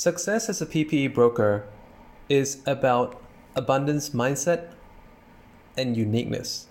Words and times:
Success 0.00 0.48
as 0.48 0.62
a 0.62 0.66
PPE 0.66 1.12
broker 1.12 1.66
is 2.30 2.62
about 2.64 3.22
abundance 3.54 4.08
mindset 4.14 4.70
and 5.76 5.94
uniqueness. 5.94 6.68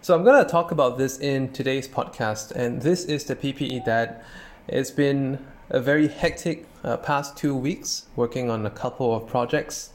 So, 0.00 0.14
I'm 0.14 0.24
going 0.24 0.42
to 0.42 0.50
talk 0.50 0.70
about 0.70 0.96
this 0.96 1.18
in 1.18 1.52
today's 1.52 1.86
podcast, 1.86 2.52
and 2.52 2.80
this 2.80 3.04
is 3.04 3.24
the 3.24 3.36
PPE 3.36 3.84
Dad 3.84 4.24
it's 4.68 4.90
been 4.90 5.44
a 5.68 5.80
very 5.80 6.08
hectic 6.08 6.64
uh, 6.82 6.96
past 6.96 7.36
two 7.36 7.54
weeks 7.54 8.06
working 8.16 8.48
on 8.48 8.64
a 8.64 8.70
couple 8.70 9.14
of 9.14 9.26
projects, 9.26 9.90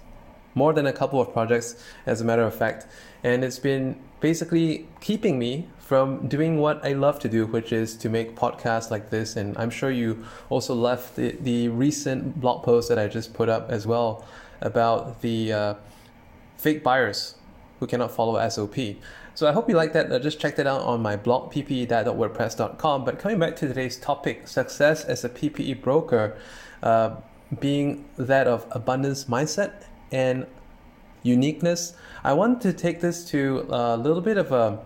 more 0.53 0.71
than 0.71 0.85
a 0.85 0.93
couple 0.93 1.19
of 1.19 1.33
projects, 1.33 1.83
as 2.05 2.21
a 2.21 2.23
matter 2.23 2.43
of 2.43 2.53
fact, 2.53 2.85
and 3.23 3.43
it's 3.43 3.57
been 3.57 3.99
basically 4.19 4.87
keeping 5.01 5.39
me 5.39 5.67
from 5.85 6.27
doing 6.27 6.57
what 6.57 6.83
I 6.83 6.93
love 6.93 7.19
to 7.19 7.29
do, 7.29 7.45
which 7.45 7.71
is 7.71 7.95
to 7.97 8.09
make 8.09 8.35
podcasts 8.35 8.89
like 8.89 9.11
this. 9.11 9.35
And 9.35 9.55
I'm 9.55 9.69
sure 9.69 9.91
you 9.91 10.25
also 10.49 10.73
left 10.73 11.15
the, 11.15 11.37
the 11.39 11.69
recent 11.69 12.41
blog 12.41 12.63
post 12.63 12.89
that 12.89 12.97
I 12.97 13.07
just 13.07 13.35
put 13.35 13.49
up 13.49 13.69
as 13.69 13.85
well 13.85 14.25
about 14.61 15.21
the 15.21 15.53
uh, 15.53 15.73
fake 16.57 16.83
buyers 16.83 17.35
who 17.79 17.85
cannot 17.85 18.09
follow 18.11 18.49
SOP. 18.49 18.75
So 19.35 19.47
I 19.47 19.51
hope 19.51 19.69
you 19.69 19.75
like 19.75 19.93
that. 19.93 20.11
Uh, 20.11 20.17
just 20.17 20.39
check 20.39 20.55
that 20.55 20.65
out 20.65 20.81
on 20.81 21.03
my 21.03 21.15
blog, 21.15 21.53
ppedad.wordpress.com. 21.53 23.05
But 23.05 23.19
coming 23.19 23.37
back 23.37 23.55
to 23.57 23.67
today's 23.67 23.97
topic, 23.97 24.47
success 24.47 25.05
as 25.05 25.23
a 25.23 25.29
PPE 25.29 25.83
broker, 25.83 26.35
uh, 26.81 27.17
being 27.59 28.05
that 28.17 28.47
of 28.47 28.65
abundance 28.71 29.25
mindset 29.25 29.83
and 30.11 30.47
uniqueness. 31.21 31.93
I 32.23 32.33
want 32.33 32.59
to 32.61 32.73
take 32.73 33.01
this 33.01 33.23
to 33.25 33.67
a 33.69 33.95
little 33.97 34.21
bit 34.21 34.37
of 34.37 34.51
a 34.51 34.79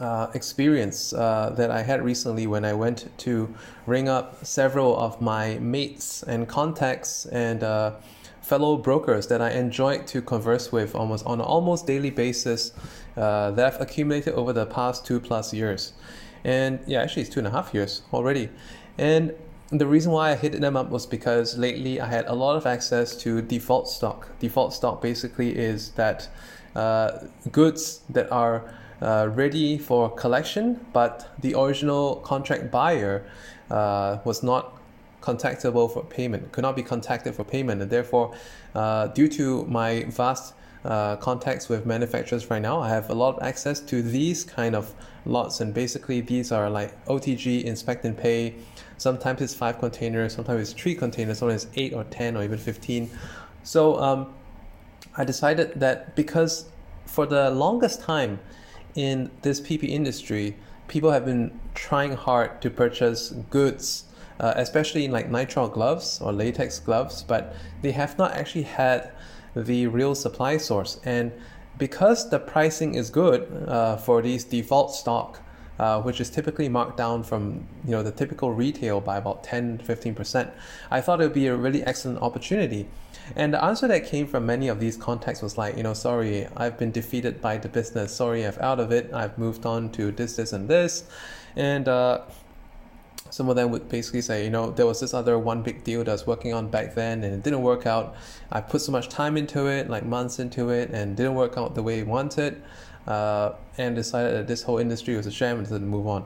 uh, 0.00 0.30
experience 0.34 1.12
uh, 1.12 1.52
that 1.56 1.70
I 1.70 1.82
had 1.82 2.04
recently 2.04 2.46
when 2.46 2.64
I 2.64 2.72
went 2.72 3.08
to 3.18 3.54
ring 3.86 4.08
up 4.08 4.44
several 4.44 4.96
of 4.96 5.20
my 5.20 5.58
mates 5.58 6.22
and 6.22 6.48
contacts 6.48 7.26
and 7.26 7.62
uh, 7.62 7.92
fellow 8.42 8.76
brokers 8.76 9.26
that 9.28 9.40
I 9.40 9.50
enjoyed 9.50 10.06
to 10.08 10.20
converse 10.20 10.70
with 10.70 10.94
almost 10.94 11.24
on 11.26 11.40
an 11.40 11.46
almost 11.46 11.86
daily 11.86 12.10
basis 12.10 12.72
uh, 13.16 13.50
that 13.52 13.74
I've 13.74 13.80
accumulated 13.80 14.34
over 14.34 14.52
the 14.52 14.66
past 14.66 15.06
two 15.06 15.20
plus 15.20 15.54
years. 15.54 15.92
And 16.44 16.80
yeah, 16.86 17.00
actually, 17.00 17.22
it's 17.22 17.30
two 17.30 17.40
and 17.40 17.46
a 17.46 17.50
half 17.50 17.72
years 17.72 18.02
already. 18.12 18.50
And 18.98 19.34
the 19.70 19.86
reason 19.86 20.12
why 20.12 20.30
I 20.30 20.34
hit 20.36 20.60
them 20.60 20.76
up 20.76 20.90
was 20.90 21.06
because 21.06 21.56
lately 21.56 22.00
I 22.00 22.06
had 22.06 22.26
a 22.26 22.34
lot 22.34 22.56
of 22.56 22.66
access 22.66 23.16
to 23.16 23.40
default 23.40 23.88
stock. 23.88 24.28
Default 24.38 24.74
stock 24.74 25.00
basically 25.00 25.56
is 25.56 25.90
that 25.92 26.28
uh, 26.76 27.26
goods 27.50 28.00
that 28.10 28.30
are 28.30 28.74
uh, 29.02 29.28
ready 29.32 29.78
for 29.78 30.10
collection, 30.10 30.84
but 30.92 31.30
the 31.40 31.54
original 31.54 32.16
contract 32.16 32.70
buyer 32.70 33.24
uh, 33.70 34.18
was 34.24 34.42
not 34.42 34.80
contactable 35.20 35.92
for 35.92 36.04
payment, 36.04 36.52
could 36.52 36.62
not 36.62 36.76
be 36.76 36.82
contacted 36.82 37.34
for 37.34 37.44
payment, 37.44 37.80
and 37.80 37.90
therefore, 37.90 38.34
uh, 38.74 39.06
due 39.08 39.28
to 39.28 39.64
my 39.66 40.04
vast 40.04 40.54
uh, 40.84 41.16
contacts 41.16 41.68
with 41.68 41.86
manufacturers 41.86 42.50
right 42.50 42.60
now, 42.60 42.78
I 42.78 42.90
have 42.90 43.08
a 43.08 43.14
lot 43.14 43.36
of 43.36 43.42
access 43.42 43.80
to 43.80 44.02
these 44.02 44.44
kind 44.44 44.76
of 44.76 44.94
lots, 45.24 45.60
and 45.60 45.72
basically 45.72 46.20
these 46.20 46.52
are 46.52 46.68
like 46.68 46.92
OTG, 47.06 47.64
inspect 47.64 48.04
and 48.04 48.16
pay. 48.16 48.54
Sometimes 48.98 49.40
it's 49.40 49.54
five 49.54 49.78
containers, 49.78 50.34
sometimes 50.34 50.60
it's 50.60 50.80
three 50.80 50.94
containers, 50.94 51.38
sometimes 51.38 51.64
it's 51.64 51.72
eight 51.76 51.94
or 51.94 52.04
ten 52.04 52.36
or 52.36 52.44
even 52.44 52.58
fifteen. 52.58 53.10
So 53.62 53.98
um, 53.98 54.34
I 55.16 55.24
decided 55.24 55.80
that 55.80 56.14
because 56.14 56.66
for 57.06 57.24
the 57.24 57.50
longest 57.50 58.02
time 58.02 58.38
in 58.94 59.30
this 59.42 59.60
PP 59.60 59.88
industry, 59.88 60.56
people 60.88 61.10
have 61.10 61.24
been 61.24 61.58
trying 61.74 62.12
hard 62.12 62.60
to 62.62 62.70
purchase 62.70 63.30
goods, 63.50 64.04
uh, 64.40 64.52
especially 64.56 65.04
in 65.04 65.10
like 65.10 65.30
nitrile 65.30 65.72
gloves 65.72 66.20
or 66.20 66.32
latex 66.32 66.78
gloves, 66.78 67.22
but 67.22 67.54
they 67.82 67.92
have 67.92 68.18
not 68.18 68.32
actually 68.32 68.62
had 68.62 69.10
the 69.56 69.86
real 69.86 70.14
supply 70.14 70.56
source. 70.56 71.00
And 71.04 71.32
because 71.78 72.30
the 72.30 72.38
pricing 72.38 72.94
is 72.94 73.10
good 73.10 73.50
uh, 73.66 73.96
for 73.96 74.22
these 74.22 74.44
default 74.44 74.94
stock, 74.94 75.40
uh, 75.78 76.00
which 76.02 76.20
is 76.20 76.30
typically 76.30 76.68
marked 76.68 76.96
down 76.96 77.22
from 77.22 77.66
you 77.84 77.90
know 77.90 78.02
the 78.02 78.12
typical 78.12 78.52
retail 78.52 79.00
by 79.00 79.16
about 79.16 79.42
10 79.44 79.78
15%, 79.78 80.50
I 80.90 81.00
thought 81.00 81.20
it 81.20 81.24
would 81.24 81.34
be 81.34 81.46
a 81.46 81.56
really 81.56 81.82
excellent 81.84 82.20
opportunity 82.22 82.86
and 83.36 83.54
the 83.54 83.64
answer 83.64 83.88
that 83.88 84.04
came 84.04 84.26
from 84.26 84.46
many 84.46 84.68
of 84.68 84.80
these 84.80 84.96
contacts 84.96 85.40
was 85.42 85.56
like, 85.56 85.76
you 85.76 85.82
know, 85.82 85.94
sorry, 85.94 86.46
I've 86.56 86.78
been 86.78 86.90
defeated 86.90 87.40
by 87.40 87.56
the 87.56 87.68
business. 87.68 88.14
Sorry, 88.14 88.46
I've 88.46 88.58
out 88.58 88.80
of 88.80 88.92
it. 88.92 89.12
I've 89.12 89.38
moved 89.38 89.64
on 89.64 89.90
to 89.92 90.10
this, 90.12 90.36
this, 90.36 90.52
and 90.52 90.68
this. 90.68 91.04
And 91.56 91.88
uh, 91.88 92.22
some 93.30 93.48
of 93.48 93.56
them 93.56 93.70
would 93.70 93.88
basically 93.88 94.20
say, 94.20 94.44
you 94.44 94.50
know, 94.50 94.70
there 94.70 94.86
was 94.86 95.00
this 95.00 95.14
other 95.14 95.38
one 95.38 95.62
big 95.62 95.84
deal 95.84 96.04
that 96.04 96.10
I 96.10 96.12
was 96.12 96.26
working 96.26 96.52
on 96.52 96.68
back 96.68 96.94
then 96.94 97.24
and 97.24 97.34
it 97.34 97.42
didn't 97.42 97.62
work 97.62 97.86
out. 97.86 98.14
I 98.52 98.60
put 98.60 98.82
so 98.82 98.92
much 98.92 99.08
time 99.08 99.36
into 99.36 99.66
it, 99.68 99.88
like 99.88 100.04
months 100.04 100.38
into 100.38 100.70
it, 100.70 100.90
and 100.90 101.16
didn't 101.16 101.34
work 101.34 101.56
out 101.56 101.74
the 101.74 101.82
way 101.82 102.00
I 102.00 102.02
wanted. 102.04 102.62
Uh, 103.06 103.52
and 103.76 103.94
decided 103.94 104.34
that 104.34 104.46
this 104.46 104.62
whole 104.62 104.78
industry 104.78 105.16
was 105.16 105.26
a 105.26 105.30
sham 105.30 105.58
and 105.58 105.68
to 105.68 105.78
move 105.78 106.06
on. 106.06 106.24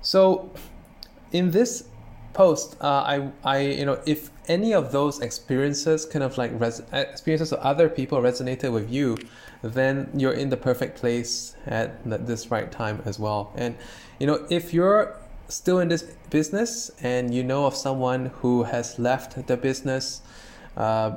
So, 0.00 0.50
in 1.32 1.50
this 1.50 1.84
post, 2.32 2.76
uh, 2.80 2.86
I, 2.86 3.30
I, 3.44 3.58
you 3.60 3.84
know, 3.84 4.00
if 4.06 4.30
any 4.46 4.72
of 4.72 4.92
those 4.92 5.20
experiences 5.20 6.06
kind 6.06 6.22
of 6.22 6.38
like 6.38 6.52
res- 6.60 6.82
experiences 6.92 7.52
of 7.52 7.58
other 7.60 7.88
people 7.88 8.20
resonated 8.20 8.72
with 8.72 8.90
you, 8.90 9.16
then 9.62 10.10
you're 10.14 10.32
in 10.32 10.50
the 10.50 10.56
perfect 10.56 10.98
place 10.98 11.56
at 11.66 12.02
this 12.04 12.50
right 12.50 12.70
time 12.70 13.02
as 13.04 13.18
well. 13.18 13.52
And, 13.56 13.76
you 14.18 14.26
know, 14.26 14.46
if 14.50 14.72
you're 14.72 15.16
still 15.48 15.78
in 15.78 15.88
this 15.88 16.02
business 16.30 16.90
and 17.00 17.34
you 17.34 17.42
know 17.42 17.66
of 17.66 17.74
someone 17.74 18.26
who 18.40 18.64
has 18.64 18.98
left 18.98 19.46
the 19.46 19.56
business, 19.56 20.22
uh, 20.76 21.16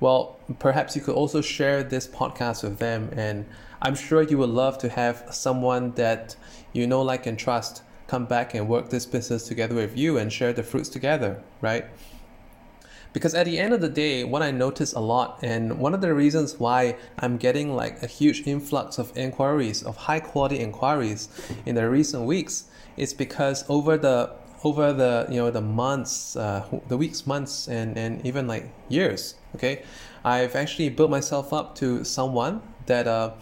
well, 0.00 0.38
perhaps 0.58 0.96
you 0.96 1.02
could 1.02 1.14
also 1.14 1.40
share 1.40 1.82
this 1.82 2.06
podcast 2.08 2.62
with 2.62 2.78
them. 2.78 3.10
And 3.16 3.46
I'm 3.82 3.94
sure 3.94 4.22
you 4.22 4.38
would 4.38 4.50
love 4.50 4.78
to 4.78 4.88
have 4.88 5.24
someone 5.30 5.92
that 5.92 6.36
you 6.72 6.86
know, 6.86 7.02
like, 7.02 7.26
and 7.26 7.38
trust 7.38 7.82
come 8.06 8.26
back 8.26 8.54
and 8.54 8.68
work 8.68 8.90
this 8.90 9.06
business 9.06 9.46
together 9.46 9.74
with 9.74 9.96
you 9.96 10.18
and 10.18 10.32
share 10.32 10.52
the 10.52 10.62
fruits 10.62 10.88
together, 10.88 11.42
right? 11.60 11.86
Because 13.12 13.34
at 13.34 13.46
the 13.46 13.58
end 13.58 13.72
of 13.74 13.80
the 13.80 13.88
day, 13.88 14.22
what 14.22 14.42
I 14.42 14.50
notice 14.50 14.92
a 14.92 15.00
lot, 15.00 15.40
and 15.42 15.78
one 15.78 15.94
of 15.94 16.00
the 16.00 16.14
reasons 16.14 16.58
why 16.58 16.96
I'm 17.18 17.38
getting 17.38 17.74
like 17.74 18.02
a 18.02 18.06
huge 18.06 18.46
influx 18.46 18.98
of 18.98 19.16
inquiries, 19.16 19.82
of 19.82 19.96
high 19.96 20.20
quality 20.20 20.60
inquiries 20.60 21.28
in 21.66 21.74
the 21.74 21.88
recent 21.88 22.24
weeks, 22.24 22.64
is 22.96 23.12
because 23.12 23.64
over 23.68 23.96
the 23.96 24.32
over 24.62 24.92
the 24.92 25.26
you 25.28 25.36
know 25.36 25.50
the 25.50 25.60
months, 25.60 26.36
uh, 26.36 26.64
the 26.86 26.96
weeks, 26.96 27.26
months, 27.26 27.66
and 27.66 27.98
and 27.98 28.24
even 28.24 28.46
like 28.46 28.70
years, 28.88 29.34
okay, 29.56 29.82
I've 30.24 30.54
actually 30.54 30.90
built 30.90 31.10
myself 31.10 31.52
up 31.52 31.74
to 31.76 32.04
someone 32.04 32.62
that 32.86 33.08
uh, 33.08 33.32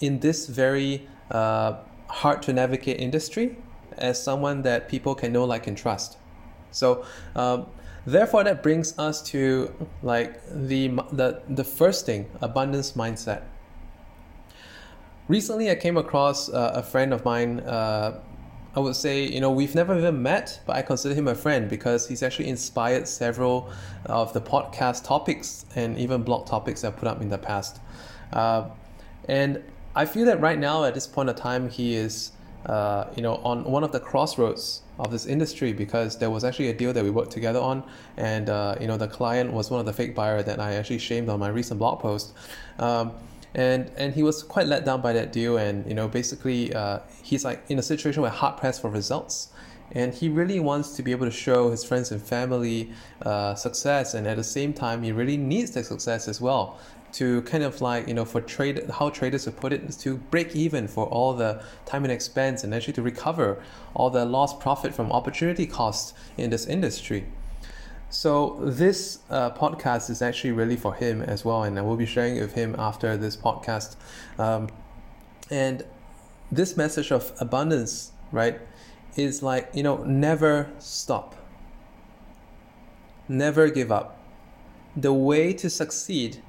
in 0.00 0.20
this 0.20 0.46
very 0.46 1.08
uh, 1.30 1.74
hard 2.08 2.42
to 2.42 2.52
navigate 2.52 3.00
industry 3.00 3.56
as 3.96 4.22
someone 4.22 4.62
that 4.62 4.88
people 4.88 5.14
can 5.14 5.32
know, 5.32 5.44
like, 5.44 5.66
and 5.66 5.76
trust. 5.76 6.18
So, 6.70 7.04
um, 7.34 7.66
therefore, 8.06 8.44
that 8.44 8.62
brings 8.62 8.98
us 8.98 9.22
to 9.30 9.74
like 10.02 10.40
the 10.50 10.88
the 11.12 11.42
the 11.48 11.64
first 11.64 12.06
thing, 12.06 12.30
abundance 12.40 12.92
mindset. 12.92 13.42
Recently, 15.26 15.70
I 15.70 15.74
came 15.74 15.96
across 15.96 16.48
uh, 16.48 16.72
a 16.74 16.82
friend 16.82 17.12
of 17.12 17.24
mine. 17.24 17.60
Uh, 17.60 18.20
I 18.76 18.80
would 18.80 18.96
say, 18.96 19.24
you 19.24 19.40
know, 19.40 19.50
we've 19.50 19.74
never 19.74 19.96
even 19.98 20.22
met, 20.22 20.60
but 20.64 20.76
I 20.76 20.82
consider 20.82 21.14
him 21.14 21.26
a 21.26 21.34
friend 21.34 21.68
because 21.68 22.06
he's 22.06 22.22
actually 22.22 22.48
inspired 22.48 23.08
several 23.08 23.72
of 24.06 24.32
the 24.32 24.40
podcast 24.40 25.04
topics 25.04 25.66
and 25.74 25.98
even 25.98 26.22
blog 26.22 26.46
topics 26.46 26.84
I've 26.84 26.96
put 26.96 27.08
up 27.08 27.20
in 27.20 27.28
the 27.28 27.38
past. 27.38 27.80
Uh, 28.32 28.68
and 29.26 29.62
I 29.98 30.06
feel 30.06 30.26
that 30.26 30.40
right 30.40 30.60
now, 30.60 30.84
at 30.84 30.94
this 30.94 31.08
point 31.08 31.28
of 31.28 31.34
time, 31.34 31.68
he 31.68 31.96
is 31.96 32.30
uh, 32.66 33.06
you 33.16 33.22
know, 33.22 33.34
on 33.42 33.64
one 33.64 33.82
of 33.82 33.90
the 33.90 33.98
crossroads 33.98 34.82
of 35.00 35.10
this 35.10 35.26
industry 35.26 35.72
because 35.72 36.18
there 36.18 36.30
was 36.30 36.44
actually 36.44 36.68
a 36.68 36.72
deal 36.72 36.92
that 36.92 37.02
we 37.02 37.10
worked 37.10 37.32
together 37.32 37.58
on, 37.58 37.82
and 38.16 38.48
uh, 38.48 38.76
you 38.80 38.86
know, 38.86 38.96
the 38.96 39.08
client 39.08 39.52
was 39.52 39.72
one 39.72 39.80
of 39.80 39.86
the 39.86 39.92
fake 39.92 40.14
buyer 40.14 40.40
that 40.40 40.60
I 40.60 40.74
actually 40.74 41.00
shamed 41.00 41.28
on 41.28 41.40
my 41.40 41.48
recent 41.48 41.80
blog 41.80 41.98
post. 41.98 42.32
Um, 42.78 43.12
and 43.54 43.90
and 43.96 44.14
he 44.14 44.22
was 44.22 44.44
quite 44.44 44.68
let 44.68 44.84
down 44.84 45.00
by 45.00 45.12
that 45.14 45.32
deal, 45.32 45.56
and 45.56 45.84
you 45.88 45.94
know, 45.94 46.06
basically, 46.06 46.72
uh, 46.72 47.00
he's 47.24 47.44
like 47.44 47.64
in 47.68 47.80
a 47.80 47.82
situation 47.82 48.22
where 48.22 48.30
hard 48.30 48.56
pressed 48.56 48.80
for 48.82 48.90
results 48.90 49.48
and 49.92 50.12
he 50.14 50.28
really 50.28 50.60
wants 50.60 50.96
to 50.96 51.02
be 51.02 51.12
able 51.12 51.26
to 51.26 51.32
show 51.32 51.70
his 51.70 51.82
friends 51.82 52.12
and 52.12 52.20
family 52.20 52.90
uh, 53.22 53.54
success 53.54 54.14
and 54.14 54.26
at 54.26 54.36
the 54.36 54.44
same 54.44 54.72
time 54.72 55.02
he 55.02 55.12
really 55.12 55.36
needs 55.36 55.70
that 55.70 55.84
success 55.84 56.28
as 56.28 56.40
well 56.40 56.78
to 57.12 57.42
kind 57.42 57.64
of 57.64 57.80
like 57.80 58.06
you 58.06 58.14
know 58.14 58.24
for 58.24 58.40
trade 58.40 58.88
how 58.98 59.10
traders 59.10 59.46
would 59.46 59.56
put 59.56 59.72
it 59.72 59.82
is 59.84 59.96
to 59.96 60.16
break 60.16 60.54
even 60.54 60.86
for 60.86 61.06
all 61.06 61.34
the 61.34 61.62
time 61.86 62.04
and 62.04 62.12
expense 62.12 62.64
and 62.64 62.74
actually 62.74 62.92
to 62.92 63.02
recover 63.02 63.62
all 63.94 64.10
the 64.10 64.24
lost 64.24 64.60
profit 64.60 64.94
from 64.94 65.10
opportunity 65.12 65.66
costs 65.66 66.14
in 66.36 66.50
this 66.50 66.66
industry. 66.66 67.26
So 68.10 68.58
this 68.62 69.18
uh, 69.28 69.50
podcast 69.50 70.08
is 70.08 70.22
actually 70.22 70.52
really 70.52 70.76
for 70.76 70.94
him 70.94 71.20
as 71.20 71.44
well 71.44 71.62
and 71.62 71.78
i 71.78 71.82
will 71.82 71.96
be 71.96 72.06
sharing 72.06 72.36
it 72.36 72.40
with 72.40 72.54
him 72.54 72.74
after 72.78 73.16
this 73.16 73.36
podcast. 73.36 73.96
Um, 74.38 74.68
and 75.50 75.84
this 76.50 76.76
message 76.76 77.10
of 77.12 77.32
abundance 77.40 78.12
right 78.32 78.60
is 79.16 79.42
like 79.42 79.70
you 79.74 79.82
know 79.82 79.98
never 80.04 80.70
stop. 80.78 81.34
Never 83.28 83.68
give 83.68 83.92
up. 83.92 84.18
The 84.96 85.12
way 85.12 85.52
to 85.52 85.68
succeed 85.68 86.42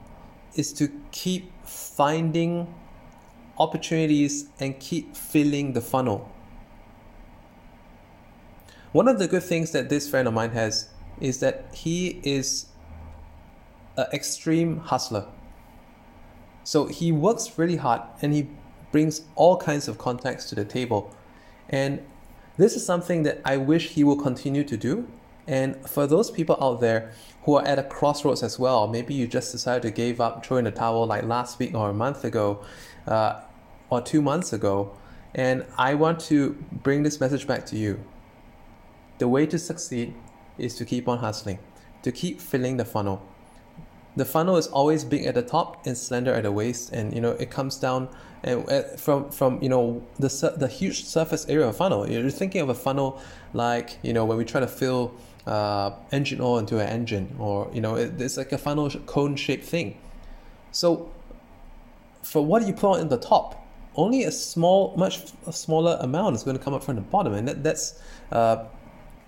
is 0.56 0.74
to 0.74 0.90
keep 1.12 1.52
finding 1.66 2.74
opportunities 3.58 4.50
and 4.60 4.80
keep 4.80 5.16
filling 5.16 5.74
the 5.74 5.82
funnel. 5.82 6.32
One 8.92 9.08
of 9.08 9.20
the 9.20 9.28
good 9.28 9.44
things 9.44 9.72
that 9.72 9.90
this 9.90 10.10
friend 10.10 10.28
of 10.28 10.34
mine 10.34 10.52
has 10.52 10.90
is 11.20 11.40
that 11.42 11.66
he 11.74 12.20
is 12.24 12.68
an 13.98 14.08
extreme 14.14 14.78
hustler. 14.80 15.28
So 16.64 16.86
he 16.88 17.12
works 17.12 17.58
really 17.58 17.76
hard 17.76 18.02
and 18.22 18.34
he 18.34 18.50
brings 18.92 19.22
all 19.36 19.58
kinds 19.58 19.88
of 19.88 19.98
contacts 19.98 20.46
to 20.50 20.56
the 20.56 20.66
table. 20.66 21.14
And 21.70 22.04
this 22.58 22.76
is 22.76 22.86
something 22.86 23.24
that 23.24 23.42
I 23.46 23.58
wish 23.58 23.90
he 23.90 24.04
will 24.04 24.18
continue 24.18 24.64
to 24.64 24.78
do. 24.78 25.08
And 25.50 25.76
for 25.90 26.06
those 26.06 26.30
people 26.30 26.58
out 26.62 26.80
there 26.80 27.12
who 27.44 27.56
are 27.56 27.66
at 27.66 27.80
a 27.80 27.84
crossroads 27.84 28.44
as 28.44 28.60
well, 28.60 28.88
maybe 28.88 29.16
you 29.16 29.28
just 29.28 29.52
decided 29.52 29.82
to 29.82 29.90
give 29.90 30.22
up, 30.22 30.46
throw 30.46 30.58
in 30.58 30.66
the 30.66 30.72
towel 30.72 31.08
like 31.08 31.24
last 31.24 31.58
week 31.58 31.74
or 31.74 31.90
a 31.90 31.94
month 31.94 32.24
ago, 32.24 32.64
uh, 33.08 33.42
or 33.90 34.00
two 34.00 34.22
months 34.22 34.54
ago, 34.54 34.96
and 35.34 35.66
I 35.76 35.96
want 35.96 36.20
to 36.32 36.52
bring 36.72 37.02
this 37.02 37.20
message 37.20 37.48
back 37.48 37.66
to 37.68 37.76
you. 37.76 38.00
The 39.18 39.28
way 39.28 39.48
to 39.48 39.58
succeed 39.58 40.14
is 40.60 40.76
to 40.76 40.86
keep 40.86 41.08
on 41.08 41.18
hustling, 41.18 41.58
to 42.04 42.12
keep 42.12 42.40
filling 42.40 42.78
the 42.78 42.86
funnel. 42.86 43.20
The 44.16 44.26
funnel 44.26 44.56
is 44.56 44.68
always 44.68 45.04
big 45.04 45.26
at 45.26 45.34
the 45.34 45.42
top 45.42 45.88
and 45.88 45.98
slender 45.98 46.32
at 46.32 46.44
the 46.44 46.52
waist, 46.52 46.92
and 46.92 47.12
you 47.12 47.22
know 47.22 47.32
it 47.32 47.50
comes 47.50 47.78
down 47.78 48.10
and 48.44 48.70
uh, 48.70 48.84
from 48.98 49.32
from 49.32 49.62
you 49.64 49.70
know 49.70 50.04
the 50.20 50.54
the 50.58 50.68
huge 50.68 51.06
surface 51.06 51.48
area 51.50 51.68
of 51.68 51.78
funnel. 51.78 52.08
You're 52.08 52.30
thinking 52.30 52.62
of 52.62 52.70
a 52.70 52.76
funnel 52.76 53.20
like 53.54 53.98
you 54.04 54.14
know 54.14 54.26
when 54.26 54.38
we 54.38 54.46
try 54.46 54.60
to 54.60 54.68
fill 54.68 55.14
uh, 55.50 55.96
engine 56.12 56.40
oil 56.40 56.60
into 56.60 56.80
an 56.80 56.88
engine, 56.88 57.36
or 57.40 57.70
you 57.74 57.82
know 57.82 57.96
it, 57.96 58.22
it's 58.22 58.38
like 58.38 58.52
a 58.52 58.58
funnel 58.58 58.90
cone 59.08 59.36
shaped 59.36 59.66
thing. 59.66 59.98
So 60.72 61.12
for 62.22 62.46
what 62.46 62.68
you 62.68 62.74
put 62.74 63.00
in 63.00 63.10
the 63.10 63.18
top, 63.18 63.66
only 63.96 64.24
a 64.24 64.32
small, 64.32 64.96
much 64.96 65.22
smaller 65.52 65.98
amount 66.02 66.36
is 66.36 66.44
going 66.44 66.56
to 66.56 66.64
come 66.64 66.76
up 66.76 66.84
from 66.84 66.98
the 66.98 67.02
bottom, 67.02 67.34
and 67.34 67.48
that, 67.48 67.64
that's 67.64 68.00
uh, 68.32 68.66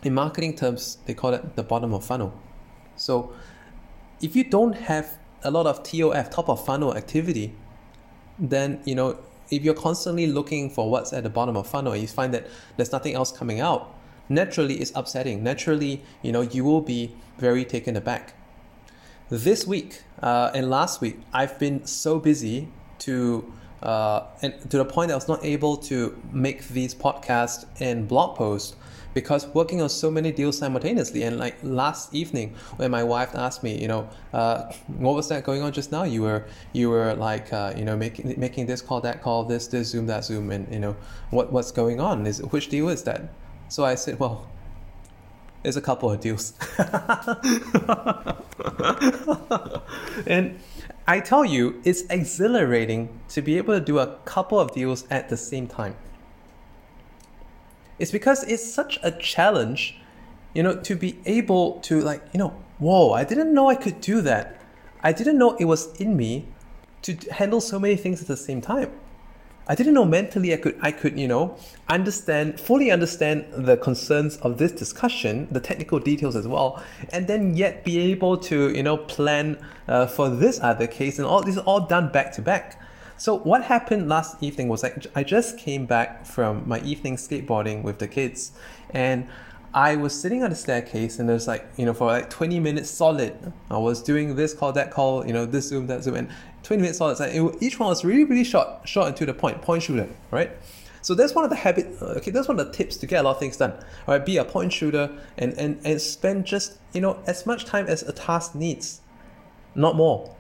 in 0.04 0.14
marketing 0.14 0.56
terms 0.56 1.00
they 1.08 1.16
call 1.16 1.34
it 1.34 1.56
the 1.56 1.64
bottom 1.64 1.92
of 1.92 2.06
funnel. 2.06 2.32
So 2.98 3.34
if 4.22 4.36
you 4.36 4.44
don't 4.44 4.74
have 4.74 5.18
a 5.44 5.50
lot 5.50 5.66
of 5.66 5.82
TOF 5.82 6.30
top 6.30 6.50
of 6.50 6.64
funnel 6.64 6.96
activity, 6.96 7.56
then 8.38 8.80
you 8.86 8.94
know 8.94 9.18
if 9.50 9.64
you're 9.64 9.74
constantly 9.74 10.28
looking 10.28 10.70
for 10.70 10.88
what's 10.90 11.14
at 11.14 11.24
the 11.24 11.30
bottom 11.30 11.58
of 11.58 11.66
funnel 11.66 11.94
and 11.94 12.02
you 12.02 12.08
find 12.08 12.32
that 12.36 12.46
there's 12.78 12.92
nothing 12.92 13.16
else 13.16 13.32
coming 13.32 13.60
out, 13.60 13.94
naturally 14.34 14.76
it's 14.76 14.92
upsetting. 14.96 15.44
Naturally, 15.44 16.02
you 16.22 16.32
know 16.32 16.42
you 16.42 16.64
will 16.64 16.82
be 16.82 17.16
very 17.38 17.66
taken 17.66 17.96
aback. 17.96 18.34
This 19.30 19.66
week 19.66 20.04
uh, 20.22 20.52
and 20.54 20.70
last 20.70 21.02
week, 21.02 21.20
I've 21.34 21.58
been 21.60 21.86
so 21.86 22.20
busy 22.20 22.68
to 23.00 23.52
uh, 23.82 24.28
and 24.42 24.54
to 24.70 24.78
the 24.78 24.86
point 24.86 25.12
I 25.12 25.16
was 25.16 25.28
not 25.28 25.44
able 25.44 25.78
to 25.78 26.18
make 26.32 26.68
these 26.68 26.94
podcasts 26.94 27.66
and 27.80 28.08
blog 28.08 28.38
posts 28.38 28.76
because 29.14 29.48
working 29.48 29.82
on 29.82 29.90
so 29.90 30.10
many 30.10 30.32
deals 30.32 30.58
simultaneously. 30.58 31.24
And 31.24 31.38
like 31.38 31.58
last 31.64 32.14
evening, 32.14 32.56
when 32.78 32.92
my 32.92 33.04
wife 33.04 33.36
asked 33.36 33.64
me, 33.64 33.80
you 33.80 33.88
know, 33.88 34.10
uh, 34.34 34.72
what 34.88 35.16
was 35.16 35.30
that 35.30 35.44
going 35.44 35.62
on 35.62 35.72
just 35.72 35.92
now? 35.92 36.04
You 36.04 36.22
were 36.22 36.46
you 36.74 36.90
were 36.90 37.14
like, 37.16 37.52
uh, 37.52 37.74
you 37.76 37.84
know, 37.86 37.98
making 37.98 38.34
making 38.38 38.68
this 38.68 38.82
call, 38.82 39.02
that 39.02 39.22
call, 39.22 39.44
this 39.44 39.68
this 39.68 39.90
Zoom, 39.90 40.08
that 40.08 40.26
Zoom, 40.26 40.52
and 40.52 40.72
you 40.72 40.80
know, 40.80 40.96
what 41.30 41.52
what's 41.52 41.72
going 41.72 42.00
on? 42.00 42.26
Is 42.26 42.42
which 42.44 42.70
deal 42.70 42.90
is 42.90 43.04
that? 43.04 43.30
So 43.72 43.86
I 43.86 43.96
said, 43.96 44.20
well, 44.20 44.50
there's 45.64 45.78
a 45.78 45.82
couple 45.82 46.12
of 46.12 46.20
deals. 46.20 46.52
and 50.28 50.60
I 51.08 51.22
tell 51.22 51.46
you, 51.46 51.80
it's 51.86 52.02
exhilarating 52.10 53.22
to 53.30 53.42
be 53.42 53.58
able 53.58 53.74
to 53.74 53.80
do 53.80 54.00
a 54.00 54.18
couple 54.26 54.60
of 54.60 54.74
deals 54.74 55.06
at 55.10 55.30
the 55.30 55.38
same 55.38 55.68
time. 55.68 55.96
It's 57.98 58.12
because 58.12 58.44
it's 58.44 58.74
such 58.74 59.00
a 59.04 59.12
challenge, 59.12 59.96
you 60.54 60.64
know, 60.64 60.76
to 60.82 60.94
be 60.94 61.20
able 61.26 61.80
to 61.84 62.02
like, 62.02 62.24
you 62.34 62.40
know, 62.40 62.54
whoa, 62.78 63.14
I 63.14 63.24
didn't 63.24 63.54
know 63.54 63.70
I 63.70 63.76
could 63.76 64.02
do 64.02 64.20
that. 64.20 64.60
I 65.02 65.14
didn't 65.14 65.38
know 65.38 65.56
it 65.56 65.64
was 65.64 65.96
in 65.96 66.18
me 66.18 66.46
to 67.04 67.16
handle 67.32 67.62
so 67.62 67.80
many 67.80 67.96
things 67.96 68.22
at 68.22 68.28
the 68.28 68.36
same 68.36 68.60
time. 68.60 68.92
I 69.68 69.76
didn't 69.76 69.94
know 69.94 70.06
mentally 70.06 70.54
I 70.54 70.58
could 70.58 70.78
I 70.82 70.92
could 70.92 71.20
you 71.20 71.28
know 71.28 71.58
understand 71.88 72.60
fully 72.60 72.92
understand 72.92 73.46
the 73.52 73.78
concerns 73.78 74.38
of 74.38 74.58
this 74.58 74.72
discussion, 74.72 75.48
the 75.52 75.60
technical 75.60 76.00
details 76.00 76.36
as 76.36 76.48
well, 76.48 76.84
and 77.12 77.28
then 77.28 77.56
yet 77.56 77.84
be 77.84 78.00
able 78.00 78.38
to 78.38 78.70
you 78.76 78.84
know 78.84 78.98
plan 78.98 79.64
uh, 79.88 80.08
for 80.08 80.30
this 80.30 80.60
other 80.62 80.88
case 80.88 81.20
and 81.20 81.28
all 81.28 81.42
these 81.42 81.58
are 81.58 81.66
all 81.66 81.82
done 81.82 82.12
back 82.12 82.32
to 82.34 82.42
back. 82.42 82.82
So 83.18 83.38
what 83.38 83.64
happened 83.64 84.10
last 84.10 84.42
evening 84.42 84.68
was 84.68 84.82
like 84.82 85.06
I 85.16 85.24
just 85.24 85.58
came 85.58 85.86
back 85.86 86.26
from 86.26 86.68
my 86.68 86.82
evening 86.82 87.18
skateboarding 87.18 87.84
with 87.84 88.00
the 88.00 88.08
kids, 88.08 88.54
and 88.90 89.28
I 89.74 89.96
was 89.96 90.20
sitting 90.20 90.44
on 90.44 90.50
the 90.50 90.56
staircase 90.56 91.20
and 91.20 91.30
there's 91.30 91.48
like, 91.48 91.66
you 91.78 91.86
know, 91.86 91.94
for 91.94 92.08
like 92.08 92.30
20 92.30 92.60
minutes 92.60 92.90
solid, 92.90 93.54
I 93.70 93.78
was 93.78 94.04
doing 94.04 94.36
this 94.36 94.54
call, 94.54 94.74
that 94.74 94.92
call, 94.92 95.26
you 95.26 95.32
know, 95.32 95.46
this 95.46 95.70
Zoom, 95.70 95.88
that 95.88 96.04
Zoom, 96.04 96.16
and 96.16 96.30
20 96.64 96.82
minutes 96.82 97.00
solid. 97.00 97.20
it, 97.20 97.58
each 97.62 97.80
one 97.80 97.90
was 97.90 98.06
really, 98.06 98.24
really 98.24 98.44
short, 98.44 98.88
short 98.88 99.08
and 99.08 99.16
to 99.18 99.26
the 99.26 99.34
point, 99.34 99.62
point 99.62 99.84
shooter, 99.84 100.08
right? 100.30 100.52
So 101.02 101.16
that's 101.16 101.34
one 101.34 101.44
of 101.44 101.50
the 101.50 101.56
habit. 101.56 101.98
Uh, 102.02 102.18
okay, 102.18 102.32
that's 102.32 102.48
one 102.48 102.60
of 102.60 102.68
the 102.68 102.72
tips 102.72 102.98
to 102.98 103.08
get 103.08 103.22
a 103.22 103.24
lot 103.24 103.32
of 103.32 103.40
things 103.40 103.58
done. 103.58 103.72
All 104.08 104.16
right, 104.16 104.26
be 104.26 104.38
a 104.38 104.46
point 104.46 104.72
shooter 104.72 105.10
and 105.38 105.54
and 105.54 105.82
and 105.84 106.00
spend 106.00 106.46
just 106.46 106.78
you 106.94 107.02
know 107.02 107.20
as 107.26 107.46
much 107.46 107.66
time 107.66 107.88
as 107.88 108.04
a 108.04 108.12
task 108.12 108.54
needs, 108.56 109.02
not 109.74 109.96
more. 109.96 110.36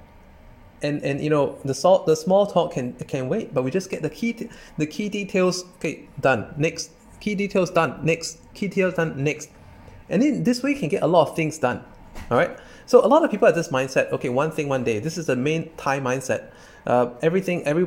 And 0.83 1.03
and 1.03 1.21
you 1.21 1.29
know 1.29 1.57
the 1.65 1.73
salt 1.73 2.05
the 2.05 2.15
small 2.15 2.45
talk 2.45 2.73
can 2.73 2.93
can 2.93 3.27
wait, 3.27 3.53
but 3.53 3.63
we 3.63 3.71
just 3.71 3.89
get 3.89 4.01
the 4.03 4.09
key 4.09 4.49
the 4.77 4.85
key 4.85 5.09
details. 5.09 5.63
Okay, 5.77 6.07
done. 6.19 6.53
Next 6.57 6.91
key 7.19 7.35
details 7.35 7.71
done. 7.71 7.99
Next 8.03 8.39
key 8.53 8.67
details 8.67 8.93
done. 8.95 9.23
Next, 9.23 9.49
and 10.09 10.21
then 10.21 10.43
this 10.43 10.61
way 10.61 10.71
you 10.71 10.79
can 10.79 10.89
get 10.89 11.01
a 11.01 11.07
lot 11.07 11.27
of 11.27 11.35
things 11.35 11.57
done. 11.57 11.83
All 12.29 12.37
right. 12.37 12.55
So 12.85 13.05
a 13.05 13.07
lot 13.07 13.23
of 13.23 13.31
people 13.31 13.45
have 13.45 13.55
this 13.55 13.69
mindset. 13.69 14.11
Okay, 14.11 14.29
one 14.29 14.51
thing 14.51 14.67
one 14.67 14.83
day. 14.83 14.99
This 14.99 15.17
is 15.17 15.25
the 15.27 15.35
main 15.35 15.71
Thai 15.77 15.99
mindset. 15.99 16.51
Uh, 16.85 17.11
everything, 17.21 17.63
every 17.65 17.85